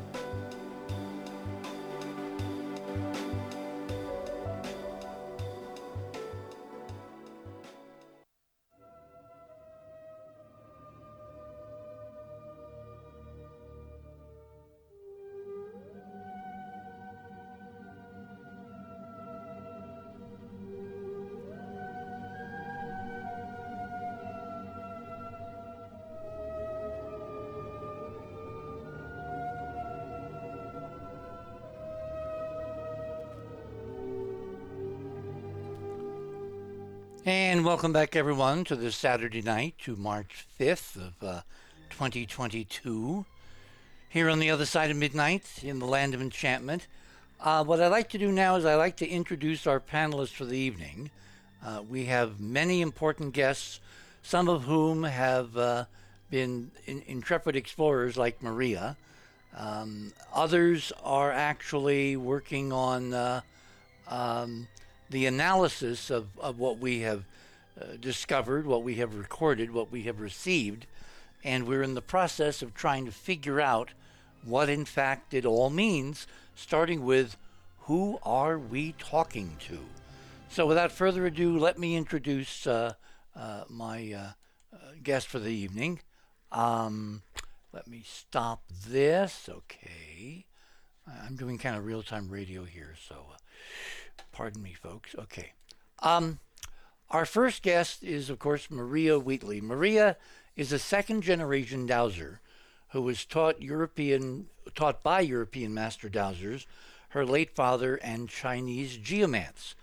[37.72, 41.40] welcome back, everyone, to this Saturday night, to March 5th of uh,
[41.88, 43.24] 2022.
[44.10, 46.86] Here on the other side of midnight, in the land of enchantment.
[47.40, 50.44] Uh, what I'd like to do now is I'd like to introduce our panelists for
[50.44, 51.10] the evening.
[51.64, 53.80] Uh, we have many important guests,
[54.22, 55.86] some of whom have uh,
[56.28, 58.98] been in- intrepid explorers like Maria.
[59.56, 63.40] Um, others are actually working on uh,
[64.08, 64.68] um,
[65.08, 67.24] the analysis of, of what we have
[67.80, 70.86] uh, discovered, what we have recorded, what we have received,
[71.44, 73.90] and we're in the process of trying to figure out
[74.44, 77.36] what in fact it all means, starting with
[77.80, 79.78] who are we talking to?
[80.48, 82.94] So, without further ado, let me introduce uh,
[83.34, 84.32] uh, my uh,
[84.74, 86.00] uh, guest for the evening.
[86.50, 87.22] Um,
[87.72, 89.48] let me stop this.
[89.48, 90.44] Okay.
[91.26, 93.26] I'm doing kind of real time radio here, so
[94.32, 95.14] Pardon me, folks.
[95.18, 95.52] Okay.
[96.00, 96.38] Um,
[97.12, 99.60] our first guest is, of course, Maria Wheatley.
[99.60, 100.16] Maria
[100.56, 102.40] is a second generation dowser
[102.88, 106.66] who was taught European taught by European master dowsers,
[107.10, 109.74] her late father and Chinese geomants.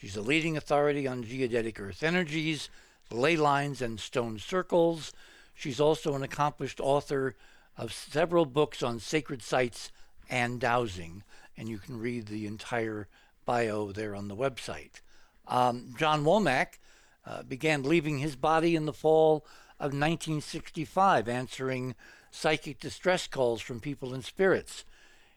[0.00, 2.70] She's a leading authority on geodetic earth energies,
[3.10, 5.12] ley lines, and stone circles.
[5.54, 7.34] She's also an accomplished author
[7.76, 9.90] of several books on sacred sites
[10.30, 11.22] and dowsing,
[11.56, 13.08] and you can read the entire
[13.44, 15.00] bio there on the website.
[15.48, 16.78] Um, Jon Womack
[17.26, 19.46] uh, began leaving his body in the fall
[19.80, 21.94] of 1965, answering
[22.30, 24.84] psychic distress calls from people in spirits.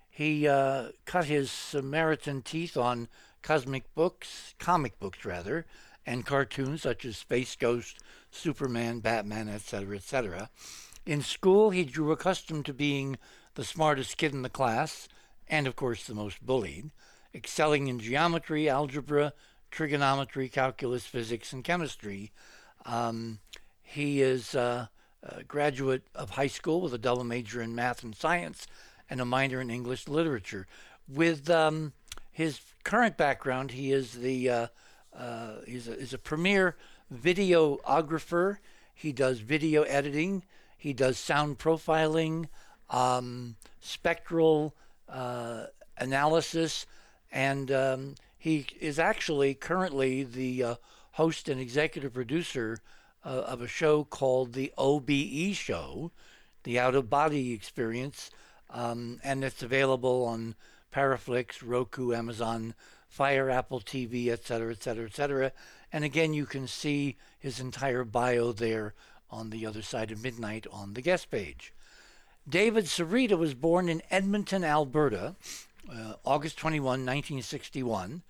[0.09, 3.07] He uh, cut his Samaritan teeth on
[3.41, 5.66] cosmic books, comic books rather,
[6.05, 7.99] and cartoons such as Space Ghost,
[8.30, 10.49] Superman, Batman, etc., etc.
[11.05, 13.18] In school, he grew accustomed to being
[13.55, 15.07] the smartest kid in the class,
[15.47, 16.91] and of course the most bullied,
[17.34, 19.34] excelling in geometry, algebra,
[19.72, 22.32] trigonometry, calculus, physics, and chemistry.
[22.86, 23.39] Um,
[23.82, 24.88] he is uh,
[25.24, 28.67] a graduate of high school with a double major in math and science
[29.09, 30.67] and a minor in English literature.
[31.07, 31.93] With um,
[32.32, 34.67] his current background, he is the uh,
[35.17, 36.78] uh, he's, a, he's a premier
[37.13, 38.57] videographer.
[38.93, 40.43] He does video editing.
[40.78, 42.47] He does sound profiling,
[42.89, 44.74] um, spectral
[45.09, 45.65] uh,
[45.97, 46.86] analysis,
[47.32, 50.75] and um, he is actually currently the uh,
[51.11, 52.79] host and executive producer
[53.23, 56.09] uh, of a show called the OBE Show,
[56.63, 58.31] the Out of Body Experience,
[58.71, 60.55] um, and it's available on
[60.91, 62.73] Paraflix, Roku, Amazon
[63.07, 65.51] Fire, Apple TV, etc., etc., etc.
[65.93, 68.95] And again, you can see his entire bio there
[69.29, 71.75] on the other side of midnight on the guest page.
[72.49, 75.35] David Sereda was born in Edmonton, Alberta,
[75.91, 78.23] uh, August 21, 1961.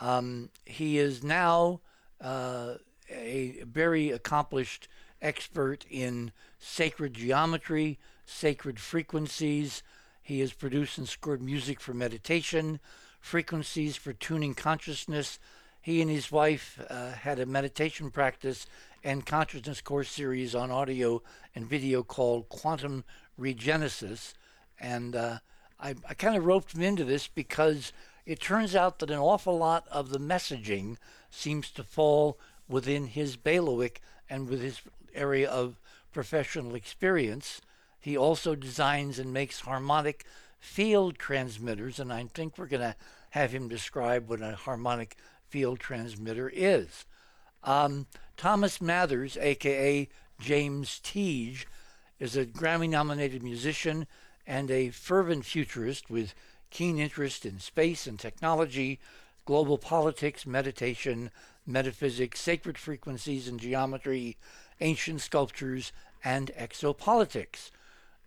[0.00, 1.80] Um, he is now
[2.20, 2.74] uh,
[3.10, 4.88] a very accomplished
[5.22, 9.82] expert in sacred geometry, sacred frequencies.
[10.22, 12.80] He has produced and scored music for meditation,
[13.20, 15.38] frequencies for tuning consciousness.
[15.80, 18.66] He and his wife uh, had a meditation practice
[19.04, 21.22] and consciousness course series on audio
[21.54, 23.04] and video called Quantum
[23.38, 24.32] Regenesis.
[24.80, 25.38] And uh,
[25.84, 27.92] I, I kind of roped him into this because
[28.24, 30.96] it turns out that an awful lot of the messaging
[31.30, 34.80] seems to fall within his bailiwick and with his
[35.14, 35.78] area of
[36.10, 37.60] professional experience.
[38.00, 40.24] He also designs and makes harmonic
[40.58, 42.96] field transmitters, and I think we're going to
[43.30, 45.16] have him describe what a harmonic
[45.48, 47.04] field transmitter is.
[47.62, 48.06] Um,
[48.38, 50.08] Thomas Mathers, aka
[50.40, 51.66] James Teague,
[52.18, 54.06] is a Grammy nominated musician
[54.46, 56.34] and a fervent futurist with
[56.70, 58.98] keen interest in space and technology,
[59.44, 61.30] global politics, meditation,
[61.66, 64.36] metaphysics, sacred frequencies and geometry,
[64.80, 65.92] ancient sculptures,
[66.24, 67.70] and exopolitics.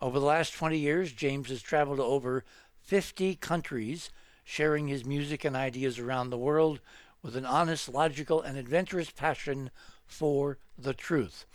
[0.02, 2.44] Over the last 20 years, James has traveled to over
[2.84, 4.10] 50 countries,
[4.44, 6.80] sharing his music and ideas around the world
[7.22, 9.72] with an honest, logical, and adventurous passion
[10.06, 11.46] for the truth.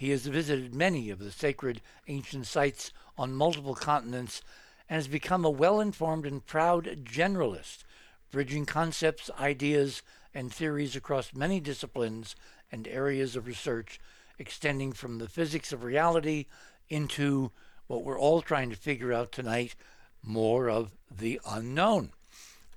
[0.00, 4.40] He has visited many of the sacred ancient sites on multiple continents
[4.88, 7.84] and has become a well informed and proud generalist,
[8.30, 10.00] bridging concepts, ideas,
[10.32, 12.34] and theories across many disciplines
[12.72, 14.00] and areas of research,
[14.38, 16.46] extending from the physics of reality
[16.88, 17.50] into
[17.86, 19.74] what we're all trying to figure out tonight
[20.22, 22.12] more of the unknown.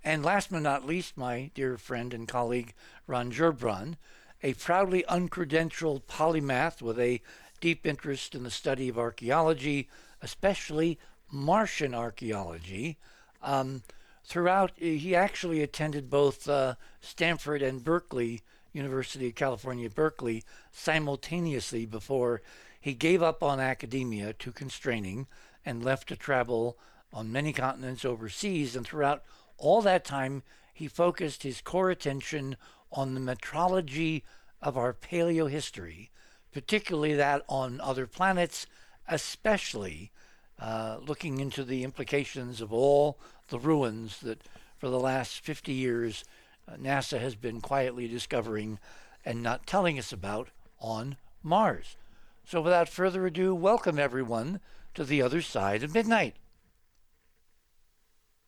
[0.04, 2.74] And last but not least, my dear friend and colleague
[3.08, 3.96] Ron Gerbron,
[4.44, 7.22] a proudly uncredentialed polymath with a
[7.62, 9.88] deep interest in the study of archaeology,
[10.22, 11.00] especially
[11.32, 12.98] Martian archaeology.
[13.42, 13.84] Um,
[14.26, 18.42] throughout, he actually attended both uh, Stanford and Berkeley,
[18.74, 22.42] University of California, Berkeley, simultaneously before
[22.82, 25.28] he gave up on academia to constraining
[25.66, 26.78] and left to travel
[27.14, 28.76] on many continents overseas.
[28.76, 29.24] And throughout
[29.58, 32.58] all that time, he focused his core attention
[32.94, 34.22] on the metrology
[34.62, 36.10] of our paleo history,
[36.52, 38.66] particularly that on other planets,
[39.08, 40.12] especially
[40.60, 43.20] uh, looking into the implications of all
[43.50, 44.42] the ruins that
[44.78, 46.24] for the last 50 years
[46.68, 48.80] uh, NASA has been quietly discovering
[49.26, 51.98] and not telling us about on Mars.
[52.46, 54.60] So, without further ado, welcome everyone
[54.94, 56.36] to the other side of midnight.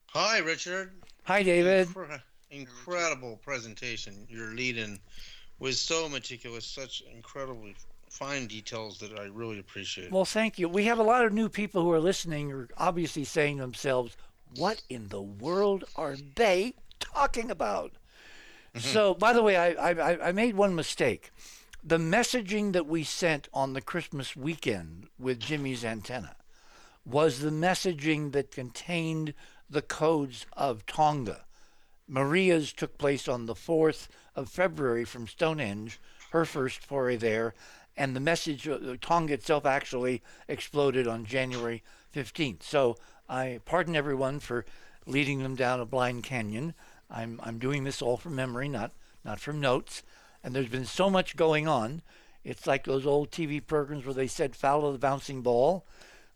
[0.10, 0.91] Hi, Richard.
[1.24, 1.88] Hi, David.
[2.56, 4.26] Incre- incredible presentation.
[4.30, 4.99] you're leading
[5.60, 7.76] was so meticulous, such incredibly
[8.10, 10.12] fine details that I really appreciate.
[10.12, 10.68] Well, thank you.
[10.68, 14.18] We have a lot of new people who are listening, are obviously saying to themselves,
[14.56, 17.91] "What in the world are they talking about?"
[18.74, 18.80] Mm-hmm.
[18.80, 21.32] so, by the way, I, I I made one mistake
[21.88, 26.36] the messaging that we sent on the Christmas weekend with Jimmy's antenna
[27.06, 29.36] was the messaging that contained
[29.70, 31.45] the codes of Tonga.
[32.08, 35.99] Maria's took place on the 4th of February from Stonehenge,
[36.32, 37.53] her first foray there,
[37.97, 41.82] and the message, uh, Tonga itself actually exploded on January
[42.14, 42.64] 15th.
[42.64, 42.97] So
[43.30, 44.66] I pardon everyone for
[45.06, 46.74] leading them down a blind canyon.
[47.10, 48.91] I'm, I'm doing this all from memory, not,
[49.24, 50.03] not from notes
[50.45, 52.03] and there's been so much going on.
[52.43, 55.88] It's like those old TV programs where they said follow the bouncing ball.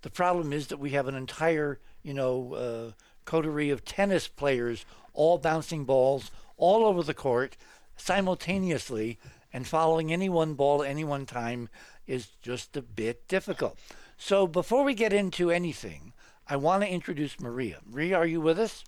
[0.02, 2.92] The problem is that we have an entire, you know, uh,
[3.26, 4.84] coterie of tennis players
[5.14, 7.56] all bouncing balls all over the court
[7.96, 9.18] simultaneously,
[9.52, 11.70] and following any one ball at any one time
[12.08, 13.78] is just a bit difficult.
[14.18, 16.14] So before we get into anything,
[16.48, 17.80] I want to introduce Maria.
[17.86, 18.84] Maria, are you with us?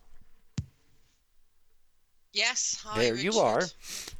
[2.33, 2.81] Yes.
[2.85, 3.33] Hi, there Richard.
[3.33, 3.61] you are.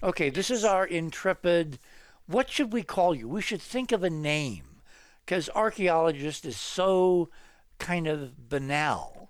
[0.03, 1.79] Okay, this is our intrepid.
[2.25, 3.27] What should we call you?
[3.27, 4.81] We should think of a name
[5.25, 7.29] because archaeologist is so
[7.79, 9.20] kind of banal.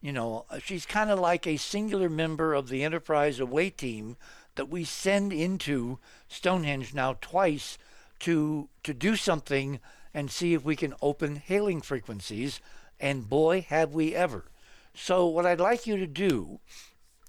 [0.00, 4.16] You know, uh, she's kind of like a singular member of the Enterprise away team
[4.54, 7.78] that we send into Stonehenge now twice
[8.20, 9.80] to to do something
[10.14, 12.60] and see if we can open hailing frequencies.
[12.98, 14.46] And boy, have we ever.
[14.94, 16.60] So, what I'd like you to do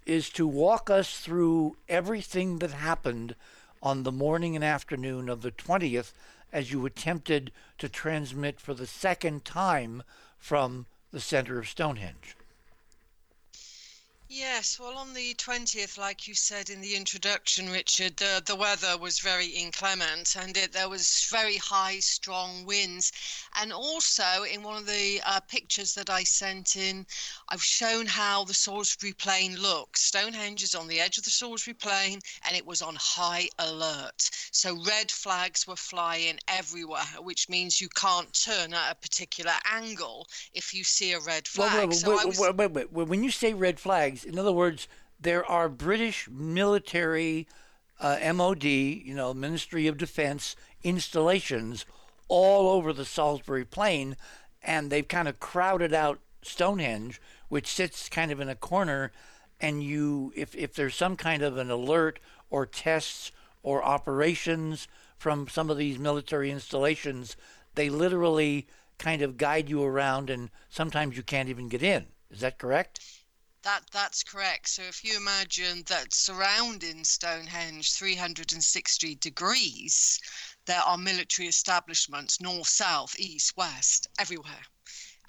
[0.05, 3.35] is to walk us through everything that happened
[3.83, 6.13] on the morning and afternoon of the 20th
[6.53, 10.01] as you attempted to transmit for the second time
[10.37, 12.36] from the center of Stonehenge.
[14.29, 18.97] Yes, well, on the 20th, like you said in the introduction, Richard, the, the weather
[18.97, 23.11] was very inclement and it, there was very high, strong winds.
[23.55, 27.05] And also, in one of the uh, pictures that I sent in,
[27.49, 30.01] I've shown how the Salisbury Plain looks.
[30.01, 34.29] Stonehenge is on the edge of the Salisbury Plain and it was on high alert.
[34.51, 40.27] So red flags were flying everywhere, which means you can't turn at a particular angle
[40.53, 41.79] if you see a red flag.
[41.79, 42.39] Wait, wait, so wait, was...
[42.39, 43.07] wait, wait, wait.
[43.07, 44.87] When you say red flags, in other words,
[45.19, 47.47] there are British military,
[47.99, 51.85] uh, MOD, you know, Ministry of Defense installations
[52.27, 54.17] all over the Salisbury Plain,
[54.61, 59.11] and they've kind of crowded out Stonehenge, which sits kind of in a corner.
[59.59, 62.19] And you, if if there's some kind of an alert
[62.49, 63.31] or tests
[63.63, 64.87] or operations
[65.17, 67.35] from some of these military installations,
[67.75, 68.67] they literally
[68.97, 72.07] kind of guide you around, and sometimes you can't even get in.
[72.29, 72.99] Is that correct?
[73.63, 74.69] That that's correct.
[74.69, 80.19] So if you imagine that surrounding Stonehenge 360 degrees,
[80.65, 84.63] there are military establishments north, south, east, west, everywhere.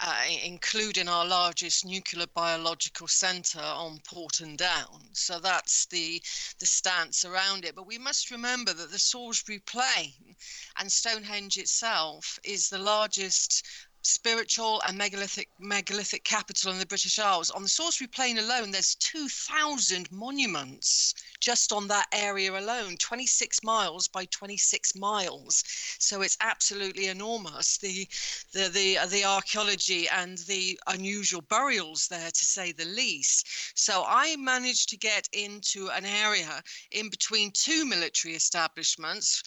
[0.01, 5.09] Uh, including our largest nuclear biological center on Porton Down.
[5.11, 6.21] So that's the
[6.59, 7.75] the stance around it.
[7.75, 10.37] But we must remember that the Salisbury Plain
[10.77, 13.65] and Stonehenge itself is the largest
[14.09, 17.49] spiritual and megalithic megalithic capital in the British Isles.
[17.51, 24.07] On the Salisbury Plain alone, there's 2,000 monuments just on that area alone, 26 miles
[24.07, 25.63] by 26 miles.
[25.99, 27.77] So it's absolutely enormous.
[27.77, 28.07] The
[28.53, 33.47] the the uh, the archaeology and the unusual burials there, to say the least.
[33.75, 39.43] So I managed to get into an area in between two military establishments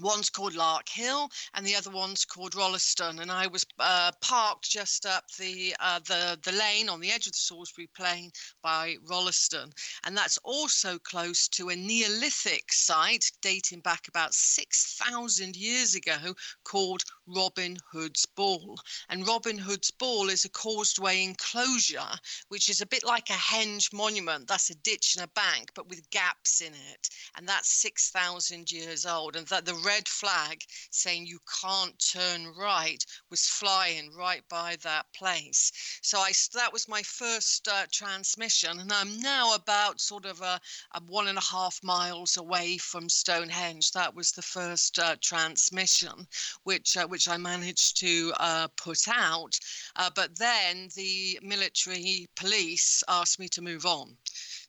[0.00, 3.20] one's called Larkhill and the other one's called Rolleston.
[3.20, 7.26] And I was uh, parked just up the, uh, the the lane on the edge
[7.26, 8.30] of the Salisbury Plain
[8.62, 9.70] by Rolleston,
[10.04, 16.34] and that's also close to a Neolithic site dating back about six thousand years ago
[16.64, 18.76] called Robin Hood's Ball.
[19.08, 22.12] And Robin Hood's Ball is a causeway enclosure,
[22.48, 24.48] which is a bit like a henge monument.
[24.48, 28.70] That's a ditch and a bank, but with gaps in it, and that's six thousand
[28.70, 29.36] years old.
[29.36, 30.60] And that the red flag
[30.90, 35.72] saying you can't turn right was flying right by that place.
[36.02, 40.60] So I that was my first uh, transmission, and I'm now about sort of a,
[40.92, 43.92] a, one and a half miles away from Stonehenge.
[43.92, 46.26] That was the first uh, transmission,
[46.64, 49.58] which uh, which I managed to uh, put out.
[49.96, 54.16] Uh, but then the military police asked me to move on.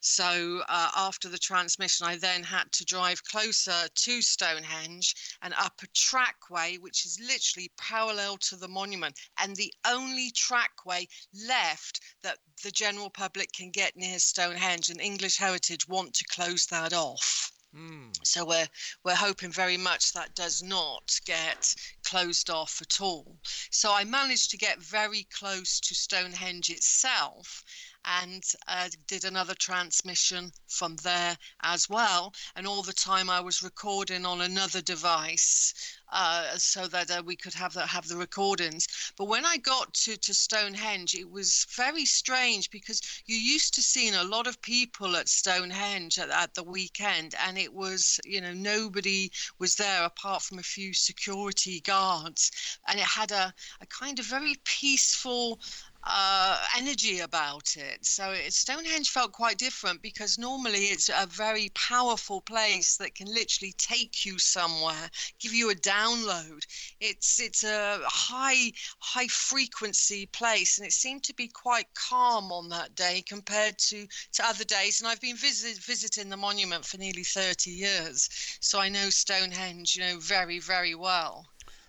[0.02, 5.82] So uh, after the transmission, I then had to drive closer to Stonehenge and up
[5.84, 11.08] a trackway, which is literally parallel to the monument, and the only trackway
[11.47, 14.89] left that the general public can get near Stonehenge.
[14.89, 17.52] And English Heritage want to close that off.
[17.76, 18.16] Mm.
[18.24, 18.68] So we're
[19.04, 23.38] we're hoping very much that does not get closed off at all.
[23.70, 27.64] So I managed to get very close to Stonehenge itself
[28.06, 32.34] and uh, did another transmission from there as well.
[32.56, 35.74] And all the time I was recording on another device
[36.12, 38.88] uh, so that uh, we could have the, have the recordings.
[39.18, 43.82] But when I got to, to Stonehenge, it was very strange because you used to
[43.82, 48.41] seeing a lot of people at Stonehenge at, at the weekend, and it was you
[48.41, 52.52] know nobody was there apart from a few security guards,
[52.88, 55.60] and it had a, a kind of very peaceful
[56.04, 58.06] uh, energy about it.
[58.06, 63.74] So Stonehenge felt quite different because normally it's a very powerful place that can literally
[63.78, 66.66] take you somewhere, give you a download.
[67.00, 72.70] It's it's a high high frequency place, and it seemed to be quite calm on
[72.70, 75.02] that day compared to to other days.
[75.02, 78.30] And I've been visit, visiting the monument for nearly thirty years,
[78.62, 81.47] so I know Stonehenge, you know, very very well.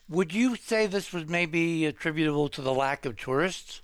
[0.09, 3.83] Would you say this was maybe attributable to the lack of tourists?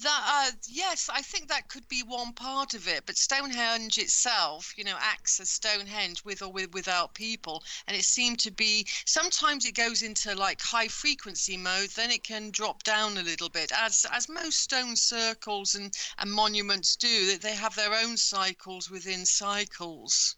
[0.00, 3.04] That uh, yes, I think that could be one part of it.
[3.04, 8.04] But Stonehenge itself, you know, acts as Stonehenge with or with, without people, and it
[8.04, 8.86] seemed to be.
[9.06, 13.48] Sometimes it goes into like high frequency mode, then it can drop down a little
[13.48, 17.32] bit, as as most stone circles and and monuments do.
[17.32, 20.36] That They have their own cycles within cycles.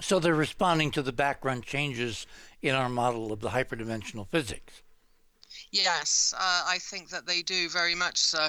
[0.00, 2.26] So they're responding to the background changes
[2.62, 4.79] in our model of the hyperdimensional physics.
[5.72, 8.48] Yes, uh, I think that they do very much so.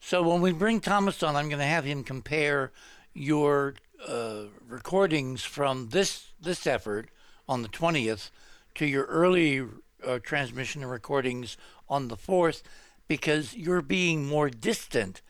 [0.00, 2.72] So when we bring Thomas on, I'm going to have him compare
[3.14, 3.74] your
[4.06, 7.08] uh, recordings from this this effort
[7.48, 8.30] on the 20th
[8.74, 9.64] to your early
[10.04, 11.56] uh, transmission and recordings
[11.88, 12.62] on the 4th,
[13.06, 15.22] because your being more distant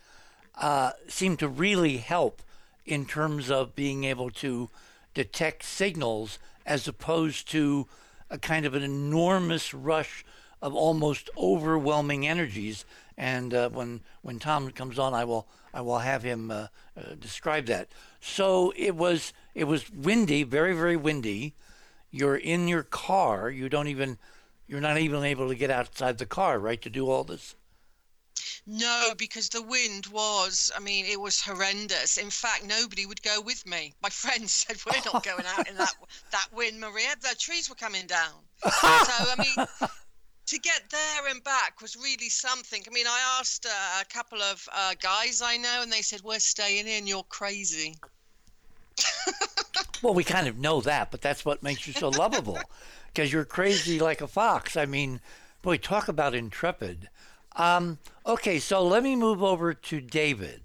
[0.54, 2.42] uh, seemed to really help
[2.86, 4.70] in terms of being able to
[5.14, 7.86] detect signals as opposed to
[8.30, 10.24] a kind of an enormous rush
[10.62, 12.86] of almost overwhelming energies.
[13.18, 17.14] And uh, when when Tom comes on, I will I will have him uh, uh,
[17.18, 17.88] describe that.
[18.20, 21.54] So it was it was windy, very very windy.
[22.10, 23.50] You're in your car.
[23.50, 24.18] You don't even
[24.66, 27.56] you're not even able to get outside the car, right, to do all this.
[28.66, 32.16] No, because the wind was, I mean, it was horrendous.
[32.16, 33.92] In fact, nobody would go with me.
[34.02, 35.94] My friends said, We're not going out in that
[36.30, 37.14] that wind, Maria.
[37.20, 38.32] The trees were coming down.
[38.62, 39.90] so, I mean,
[40.47, 42.82] to get there and back was really something.
[42.86, 46.20] I mean, I asked uh, a couple of uh, guys I know, and they said,
[46.22, 47.07] "We're staying in.
[47.07, 47.97] You're crazy."
[50.03, 52.59] well, we kind of know that, but that's what makes you so lovable,
[53.12, 54.76] because you're crazy like a fox.
[54.76, 55.20] I mean,
[55.62, 57.09] boy, talk about intrepid.
[57.57, 60.61] Um, okay, so let me move over to David,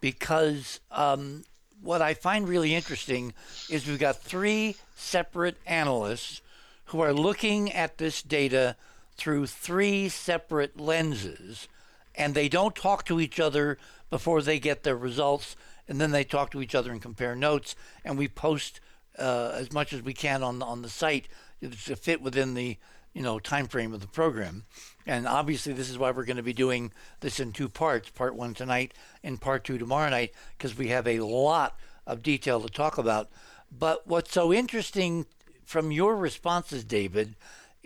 [0.00, 1.44] because um,
[1.80, 3.32] what I find really interesting
[3.70, 6.42] is we've got three separate analysts
[6.86, 8.76] who are looking at this data
[9.16, 11.68] through three separate lenses,
[12.14, 13.78] and they don't talk to each other
[14.10, 15.56] before they get their results,
[15.88, 18.80] and then they talk to each other and compare notes, and we post
[19.18, 21.28] uh, as much as we can on on the site
[21.60, 22.76] to fit within the
[23.14, 24.64] you know time frame of the program.
[25.06, 28.34] And obviously, this is why we're going to be doing this in two parts: part
[28.34, 28.92] one tonight
[29.22, 33.30] and part two tomorrow night, because we have a lot of detail to talk about.
[33.70, 35.26] But what's so interesting
[35.64, 37.34] from your responses, David,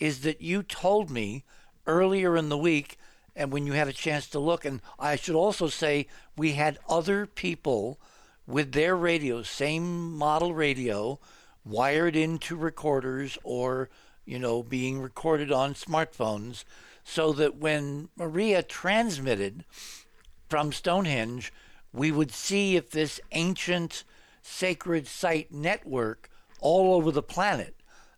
[0.00, 1.44] is that you told me
[1.86, 2.96] earlier in the week
[3.36, 6.78] and when you had a chance to look and I should also say we had
[6.88, 8.00] other people
[8.46, 11.20] with their radios same model radio
[11.64, 13.90] wired into recorders or
[14.24, 16.64] you know being recorded on smartphones
[17.04, 19.64] so that when Maria transmitted
[20.48, 21.52] from Stonehenge
[21.92, 24.04] we would see if this ancient
[24.42, 26.30] sacred site network
[26.60, 27.74] all over the planet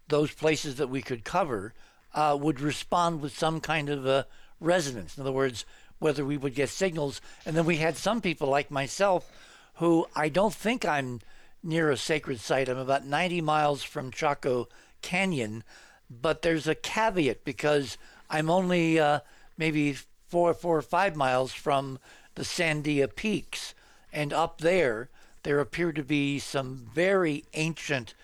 [0.09, 1.75] those places that we could cover
[2.15, 4.27] uh, would respond with some kind of a
[4.61, 5.17] resonance.
[5.17, 5.65] In other words,
[5.99, 7.21] whether we would get signals.
[7.47, 9.31] And then we had some people like myself
[9.75, 11.21] who I don't think I'm
[11.63, 12.69] near a sacred site.
[12.69, 14.69] I'm about 90 miles from Chaco
[15.01, 15.63] Canyon,
[16.11, 17.97] but there's a caveat because
[18.29, 19.21] I'm only uh,
[19.57, 19.97] maybe
[20.29, 21.99] four, four or five miles from
[22.35, 23.75] the Sandia Peaks.
[24.13, 25.09] And up there,
[25.45, 28.15] there appear to be some very ancient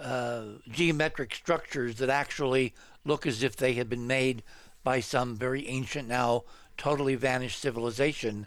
[0.00, 2.74] uh, geometric structures that actually
[3.04, 4.42] look as if they had been made
[4.84, 6.44] by some very ancient, now
[6.76, 8.46] totally vanished civilization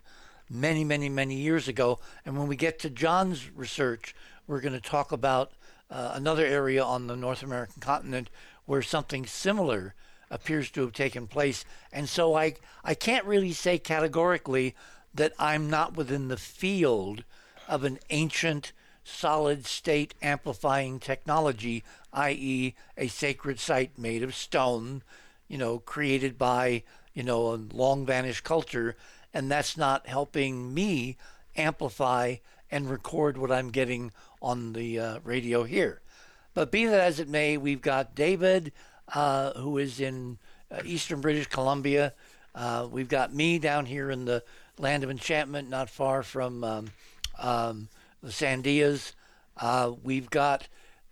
[0.50, 2.00] many, many, many years ago.
[2.26, 4.16] And when we get to John's research,
[4.48, 5.52] we're going to talk about
[5.90, 8.30] uh, another area on the North American continent
[8.66, 9.94] where something similar
[10.30, 11.66] appears to have taken place.
[11.92, 14.76] And so I, I can't really say categorically
[15.14, 17.26] that I'm not within the field
[17.68, 18.72] of an ancient
[19.04, 21.84] solid state amplifying technology,
[22.14, 25.04] i.e., a sacred site made of stone,
[25.48, 26.84] you know, created by,
[27.14, 28.96] you know, a long vanished culture.
[29.34, 31.18] And that's not helping me
[31.56, 32.36] amplify
[32.70, 36.02] and record what I'm getting on the uh, radio here.
[36.54, 38.72] But be that as it may, we've got David,
[39.14, 40.38] uh, who is in
[40.70, 42.14] uh, eastern British Columbia.
[42.54, 44.44] Uh, we've got me down here in the
[44.78, 46.92] land of enchantment, not far from um,
[47.40, 47.88] um,
[48.22, 49.14] the Sandias.
[49.58, 50.68] Uh, we've got,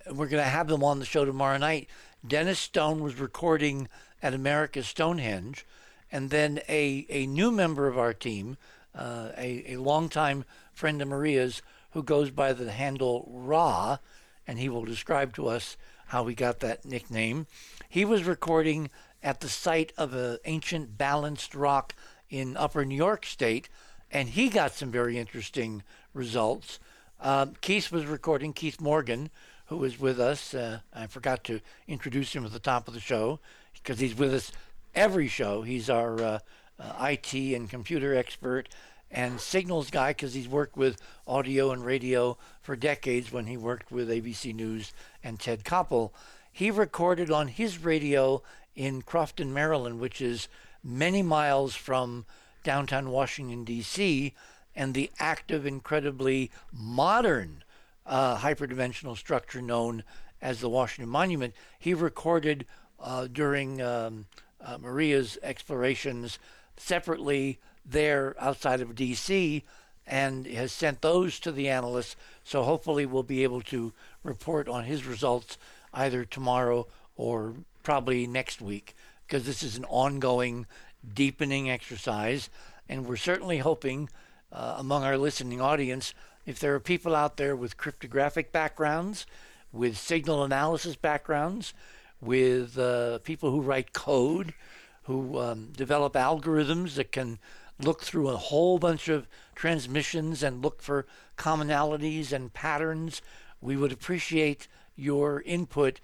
[0.08, 1.88] we're going to have them on the show tomorrow night.
[2.26, 3.88] Dennis Stone was recording
[4.22, 5.66] at America's Stonehenge,
[6.12, 8.58] and then a, a new member of our team,
[8.96, 10.44] uh, a, a longtime
[10.74, 13.98] friend of Maria's who goes by the handle Ra,
[14.46, 17.48] and he will describe to us how he got that nickname.
[17.88, 18.90] He was recording
[19.22, 21.94] at the site of an ancient balanced rock
[22.30, 23.70] in Upper New York State,
[24.12, 25.84] and he got some very interesting
[26.14, 26.80] results.
[27.22, 29.30] Um, Keith was recording, Keith Morgan,
[29.66, 30.54] who was with us.
[30.54, 33.40] Uh, I forgot to introduce him at the top of the show
[33.74, 34.52] because he's with us
[34.96, 35.62] every show.
[35.64, 36.40] He's our uh,
[36.80, 38.70] uh, IT and computer expert
[39.12, 43.92] and signals guy because he's worked with audio and radio for decades when he worked
[43.92, 46.12] with ABC News and Ted Koppel.
[46.52, 48.42] He recorded on his radio
[48.76, 50.48] in Crofton, Maryland, which is
[50.84, 52.26] many miles from
[52.64, 54.34] downtown Washington, D.C.,
[54.80, 57.66] and the active, incredibly modern
[58.06, 60.06] uh, hyperdimensional structure known
[60.42, 61.54] as the Washington Monument.
[61.78, 62.66] He recorded
[62.98, 64.28] uh, during um,
[64.64, 66.40] uh, Maria's explorations
[66.78, 69.66] separately there outside of D.C.
[70.08, 72.16] and has sent those to the analysts.
[72.46, 73.92] So hopefully we'll be able to
[74.24, 75.58] report on his results
[75.94, 77.54] either tomorrow or
[77.84, 78.96] probably next week
[79.28, 80.66] because this is an ongoing,
[81.14, 82.50] deepening exercise.
[82.88, 84.08] And we're certainly hoping
[84.52, 86.14] uh, among our listening audience
[86.46, 89.28] if there are people out there with cryptographic backgrounds,
[89.72, 91.76] with signal analysis backgrounds,
[92.22, 94.56] with uh, people who write code,
[95.04, 97.38] who um, develop algorithms that can
[97.80, 101.06] look through a whole bunch of transmissions and look for
[101.38, 103.22] commonalities and patterns.
[103.62, 106.00] We would appreciate your input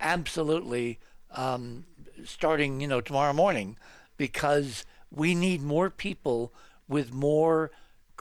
[0.00, 0.98] absolutely
[1.30, 1.84] um,
[2.24, 3.76] starting, you know, tomorrow morning
[4.16, 6.52] because we need more people
[6.88, 7.70] with more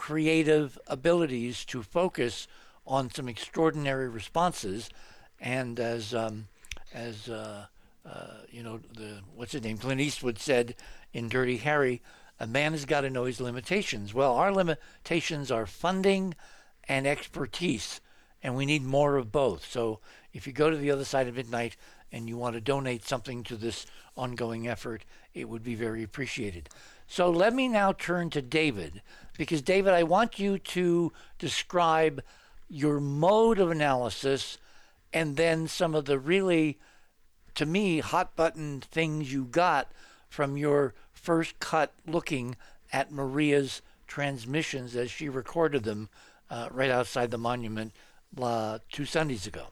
[0.04, 2.46] creative abilities to focus
[2.86, 4.90] on some extraordinary responses.
[5.40, 6.50] And as um,
[6.94, 7.68] as uh,
[8.06, 10.76] uh, you know, the what's his name, Clint Eastwood said
[11.14, 12.02] in Dirty Harry,
[12.38, 14.14] a man has got to know his limitations.
[14.14, 16.36] Well, our limitations are funding
[16.90, 18.02] and expertise,
[18.44, 19.72] and we need more of both.
[19.72, 20.02] So
[20.34, 21.78] if you go to the other side of midnight
[22.12, 23.86] and you want to donate something to this
[24.18, 26.68] ongoing effort, it would be very appreciated.
[27.08, 29.02] So let me now turn to David,
[29.38, 32.22] because David, I want you to describe
[32.70, 34.58] your mode of analysis
[35.14, 36.80] and then some of the really,
[37.56, 39.92] to me, hot button things you got
[40.30, 42.56] from your first cut looking
[42.92, 46.10] at Maria's transmissions as she recorded them
[46.50, 47.94] uh, right outside the monument
[48.42, 49.68] uh, two Sundays ago.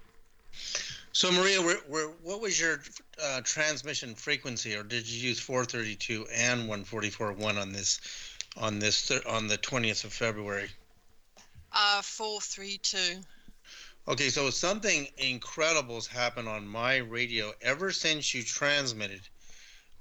[1.13, 2.81] So, Maria, we're, we're, what was your
[3.21, 7.99] uh, transmission frequency, or did you use 432 and 144.1 on this
[8.57, 10.69] on this th- on the 20th of February?
[11.71, 13.21] Uh, 432.
[14.07, 19.21] Okay, so something incredible has happened on my radio ever since you transmitted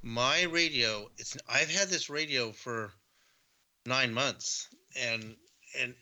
[0.02, 2.90] my radio it's i've had this radio for
[3.84, 5.36] nine months and
[5.78, 5.94] and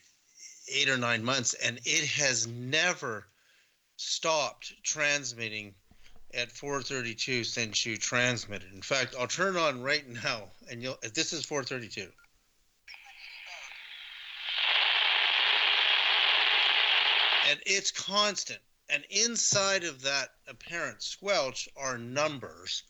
[0.72, 3.26] eight or nine months and it has never
[3.96, 5.74] stopped transmitting
[6.32, 11.32] at 432 since you transmitted in fact i'll turn on right now and you'll this
[11.32, 12.09] is 432
[17.49, 22.84] and it's constant and inside of that apparent squelch are numbers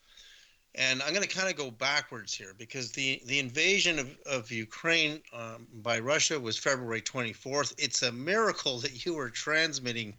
[0.74, 4.52] and I'm going to kind of go backwards here because the, the invasion of, of
[4.52, 7.74] Ukraine um, by Russia was February 24th.
[7.78, 10.14] It's a miracle that you were transmitting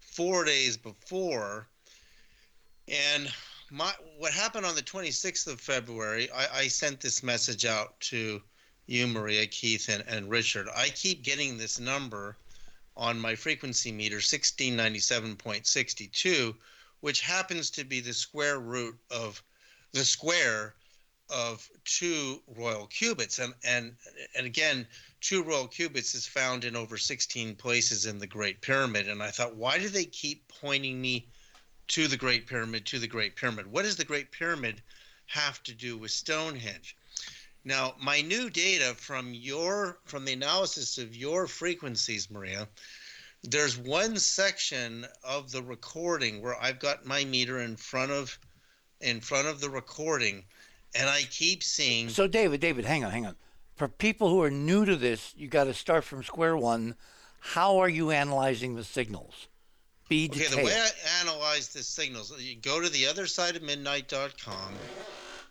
[0.00, 1.68] four days before.
[2.86, 3.32] And
[3.70, 8.42] my what happened on the 26th of February, I, I sent this message out to
[8.86, 10.68] you, Maria, Keith, and, and Richard.
[10.76, 12.36] I keep getting this number
[12.96, 16.54] on my frequency meter, 1697.62,
[17.00, 19.42] which happens to be the square root of–
[19.94, 20.74] the square
[21.30, 23.38] of two royal cubits.
[23.38, 23.96] And and
[24.36, 24.86] and again
[25.20, 29.08] two royal cubits is found in over 16 places in the great pyramid.
[29.08, 31.28] And i thought why do they keep pointing me
[31.88, 33.68] to the great pyramid to the great pyramid?
[33.68, 34.82] What does the great pyramid
[35.26, 36.96] have to do with stonehenge
[37.64, 42.68] now my new data from your from the analysis of your frequencies maria
[43.42, 48.38] there's one section of the recording where i've got my meter in front of
[49.04, 50.44] in front of the recording,
[50.94, 52.08] and I keep seeing.
[52.08, 53.36] So, David, David, hang on, hang on.
[53.76, 56.94] For people who are new to this, you got to start from square one.
[57.40, 59.48] How are you analyzing the signals?
[60.08, 60.52] Be detailed.
[60.52, 64.74] Okay, the way I analyze the signals, you go to the other side of midnight.com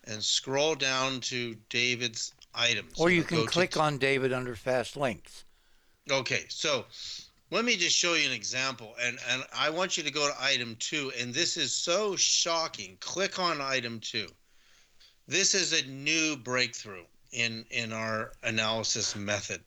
[0.06, 3.00] and scroll down to David's items.
[3.00, 3.82] Or you can click to...
[3.82, 5.46] on David under fast links.
[6.10, 6.86] Okay, so
[7.50, 10.44] let me just show you an example and and i want you to go to
[10.44, 14.28] item two and this is so shocking click on item two
[15.28, 19.62] This is a new breakthrough in in our analysis method.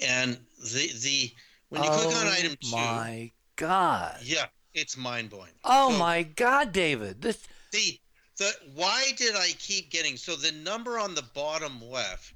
[0.00, 1.32] And the the
[1.68, 4.18] when you oh, click on oh item two, my God.
[4.22, 5.52] yeah, it's mind blowing.
[5.64, 7.20] Oh So- my God, David.
[7.20, 8.00] This The
[8.40, 12.32] the why did I keep getting so the number on the bottom left,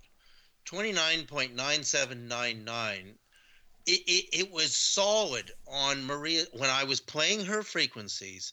[0.66, 3.18] twenty nine point nine seven nine nine.
[3.86, 8.52] It, it, it was solid on Maria when I was playing her frequencies.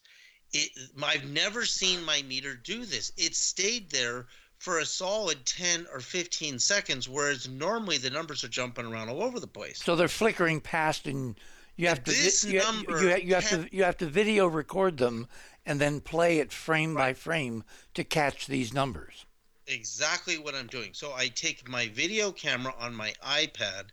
[0.53, 0.71] It
[1.03, 3.11] I've never seen my meter do this.
[3.17, 4.27] It stayed there
[4.57, 9.23] for a solid 10 or 15 seconds, whereas normally the numbers are jumping around all
[9.23, 9.83] over the place.
[9.83, 11.35] so they're flickering past and
[11.77, 14.47] you have to vi- This you, number you, you have to you have to video
[14.47, 15.27] record them
[15.65, 19.25] and then play it frame by frame to catch these numbers.
[19.67, 20.93] exactly what I'm doing.
[20.93, 23.85] So I take my video camera on my iPad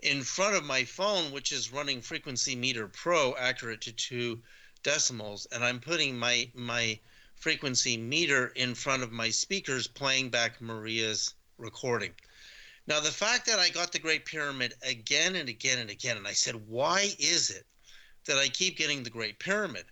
[0.00, 4.40] in front of my phone, which is running Frequency Meter Pro, accurate to two
[4.82, 6.98] decimals, and I'm putting my my
[7.34, 12.12] frequency meter in front of my speakers, playing back Maria's recording.
[12.86, 16.28] Now, the fact that I got the Great Pyramid again and again and again, and
[16.28, 17.66] I said, why is it
[18.26, 19.84] that I keep getting the Great Pyramid?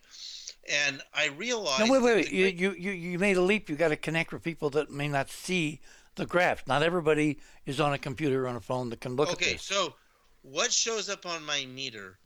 [0.71, 1.87] And I realized.
[1.87, 2.33] No, wait, wait, wait.
[2.33, 3.69] You, you, you, you made a leap.
[3.69, 5.81] You got to connect with people that may not see
[6.17, 6.67] the graph.
[6.67, 9.49] Not everybody is on a computer or on a phone that can look at this.
[9.49, 9.95] Okay, so
[10.43, 12.19] what shows up on my meter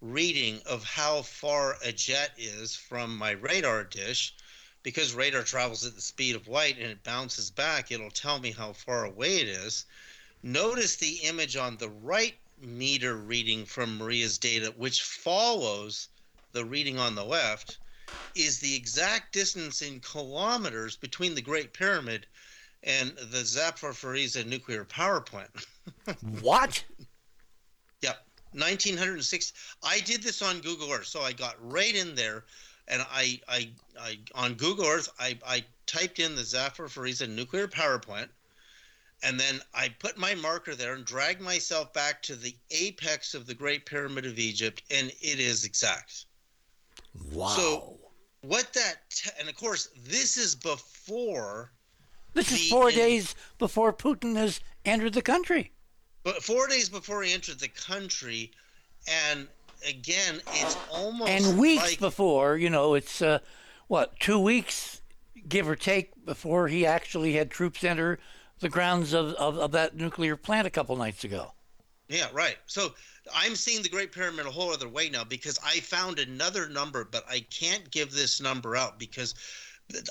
[0.00, 4.34] reading of how far a jet is from my radar dish,
[4.82, 8.50] because radar travels at the speed of light and it bounces back, it'll tell me
[8.50, 9.84] how far away it is.
[10.42, 16.08] Notice the image on the right meter reading from Maria's data, which follows
[16.52, 17.78] the reading on the left,
[18.34, 22.26] is the exact distance in kilometers between the Great Pyramid
[22.82, 25.50] and the Zaporizhzhia nuclear power plant.
[26.40, 26.82] What?
[28.00, 29.52] Yep, 1906.
[29.82, 32.44] I did this on Google Earth, so I got right in there,
[32.88, 33.70] and I, I,
[34.00, 38.30] I on Google Earth, I, I typed in the Zaporizhzhia nuclear power plant,
[39.22, 43.46] and then I put my marker there and dragged myself back to the apex of
[43.46, 46.24] the Great Pyramid of Egypt, and it is exact.
[47.32, 47.48] Wow.
[47.48, 47.96] So-
[48.42, 51.72] What that, t- and of course, this is before
[52.32, 55.72] this is four in- days before Putin has entered the country.
[56.22, 58.52] But four days before he entered the country,
[59.06, 59.46] and
[59.86, 63.40] again, it's almost and weeks like, before, you know, it's uh,
[63.88, 65.02] what two weeks,
[65.48, 68.18] give or take, before he actually had troops enter
[68.60, 71.52] the grounds of, of, of that nuclear plant a couple nights ago.
[72.08, 72.56] Yeah, right.
[72.66, 72.94] So
[73.34, 77.04] I'm seeing the Great Pyramid a whole other way now because I found another number,
[77.04, 79.34] but I can't give this number out because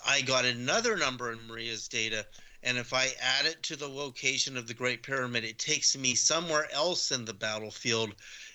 [0.05, 2.25] I got another number in Maria's data.
[2.61, 6.13] And if I add it to the location of the Great Pyramid, it takes me
[6.13, 8.13] somewhere else in the battlefield.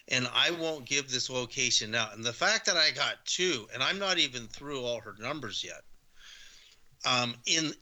[0.08, 2.14] And I won't give this location out.
[2.14, 5.64] And the fact that I got two, and I'm not even through all her numbers
[5.64, 5.82] yet.
[7.06, 7.72] Um, in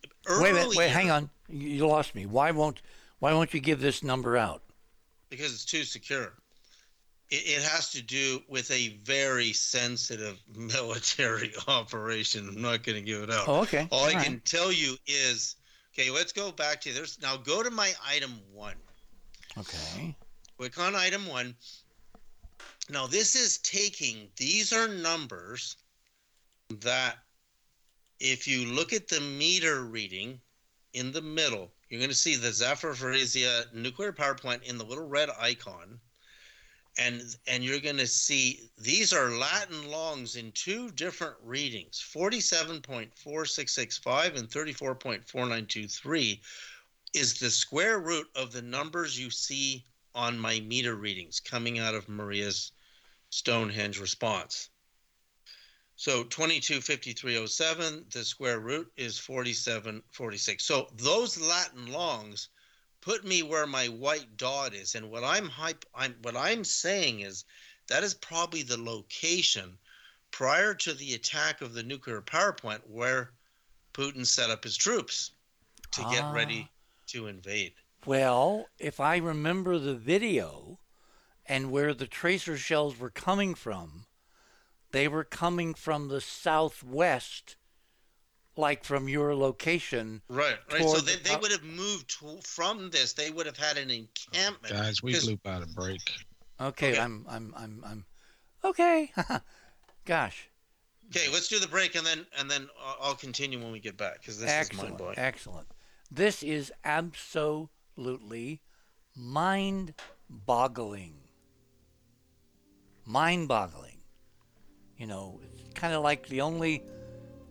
[0.40, 1.30] wait, wait, wait, hang on.
[1.48, 2.26] You lost me.
[2.26, 2.82] Why won't
[3.20, 4.62] why won't you give this number out?
[5.30, 6.32] Because it's too secure
[7.32, 12.46] it, it has to do with a very sensitive military operation.
[12.48, 13.48] I'm not going to give it out.
[13.48, 13.88] Oh, okay.
[13.90, 14.24] All, All I right.
[14.24, 15.56] can tell you is,
[15.94, 17.20] okay, let's go back to this.
[17.20, 18.76] Now go to my item one.
[19.58, 20.14] Okay.
[20.58, 21.54] Click on item one.
[22.90, 25.76] Now this is taking, these are numbers
[26.80, 27.16] that
[28.20, 30.38] if you look at the meter reading
[30.92, 35.06] in the middle, you're going to see the Zaporizhzhia nuclear power plant in the little
[35.06, 35.98] red icon
[36.98, 44.36] and and you're going to see these are Latin longs in two different readings 47.4665
[44.36, 46.40] and 34.4923
[47.14, 49.84] is the square root of the numbers you see
[50.14, 52.72] on my meter readings coming out of Maria's
[53.30, 54.68] Stonehenge response.
[55.96, 60.64] So 225307, the square root is 4746.
[60.64, 62.48] So those Latin longs
[63.02, 64.94] put me where my white dot is.
[64.94, 67.44] And what I'm hype, I'm what I'm saying is
[67.88, 69.76] that is probably the location
[70.30, 73.32] prior to the attack of the nuclear power plant where
[73.92, 75.32] Putin set up his troops
[75.90, 76.32] to get ah.
[76.32, 76.70] ready
[77.08, 77.74] to invade.
[78.06, 80.78] Well, if I remember the video
[81.46, 84.06] and where the tracer shells were coming from,
[84.92, 87.56] they were coming from the southwest
[88.56, 90.22] like from your location.
[90.28, 90.88] Right, right.
[90.88, 93.12] So they, they would have moved to, from this.
[93.12, 94.74] They would have had an encampment.
[94.74, 96.00] Guys, we loop out a break.
[96.60, 98.04] Okay, okay, I'm, I'm, I'm, I'm.
[98.64, 99.12] Okay.
[100.04, 100.48] Gosh.
[101.08, 102.68] Okay, let's do the break and then and then
[103.00, 105.14] I'll continue when we get back because this excellent, is mind blowing.
[105.18, 105.66] Excellent.
[106.10, 108.62] This is absolutely
[109.16, 111.14] mind-boggling.
[113.04, 113.98] Mind-boggling.
[114.96, 116.82] You know, it's kind of like the only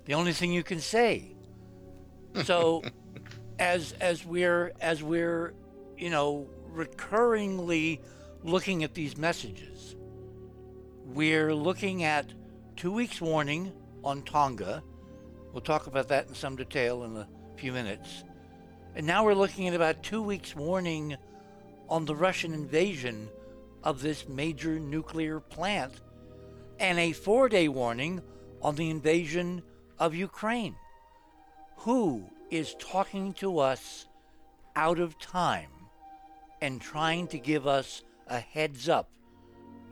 [0.05, 1.35] the only thing you can say.
[2.35, 2.41] Hmm.
[2.41, 2.83] So
[3.59, 5.53] as as we're as we're
[5.97, 7.99] you know recurringly
[8.43, 9.95] looking at these messages,
[11.05, 12.33] we're looking at
[12.75, 13.71] two weeks warning
[14.03, 14.83] on Tonga.
[15.53, 17.27] We'll talk about that in some detail in a
[17.57, 18.23] few minutes.
[18.95, 21.15] And now we're looking at about two weeks warning
[21.89, 23.29] on the Russian invasion
[23.83, 25.93] of this major nuclear plant
[26.79, 28.21] and a four day warning
[28.61, 29.61] on the invasion
[30.01, 30.75] of Ukraine.
[31.77, 34.07] Who is talking to us
[34.75, 35.69] out of time
[36.59, 39.09] and trying to give us a heads up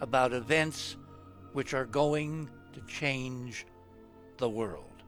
[0.02, 0.98] about events
[1.54, 3.68] which are going to change
[4.38, 5.04] the world?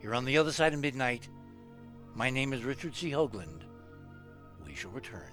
[0.00, 1.28] You're on the other side of midnight.
[2.14, 3.10] My name is Richard C.
[3.10, 3.62] Hoagland.
[4.64, 5.32] We shall return.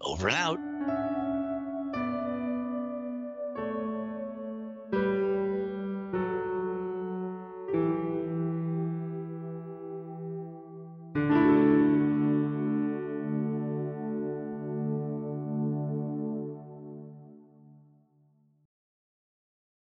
[0.00, 0.77] Over and out.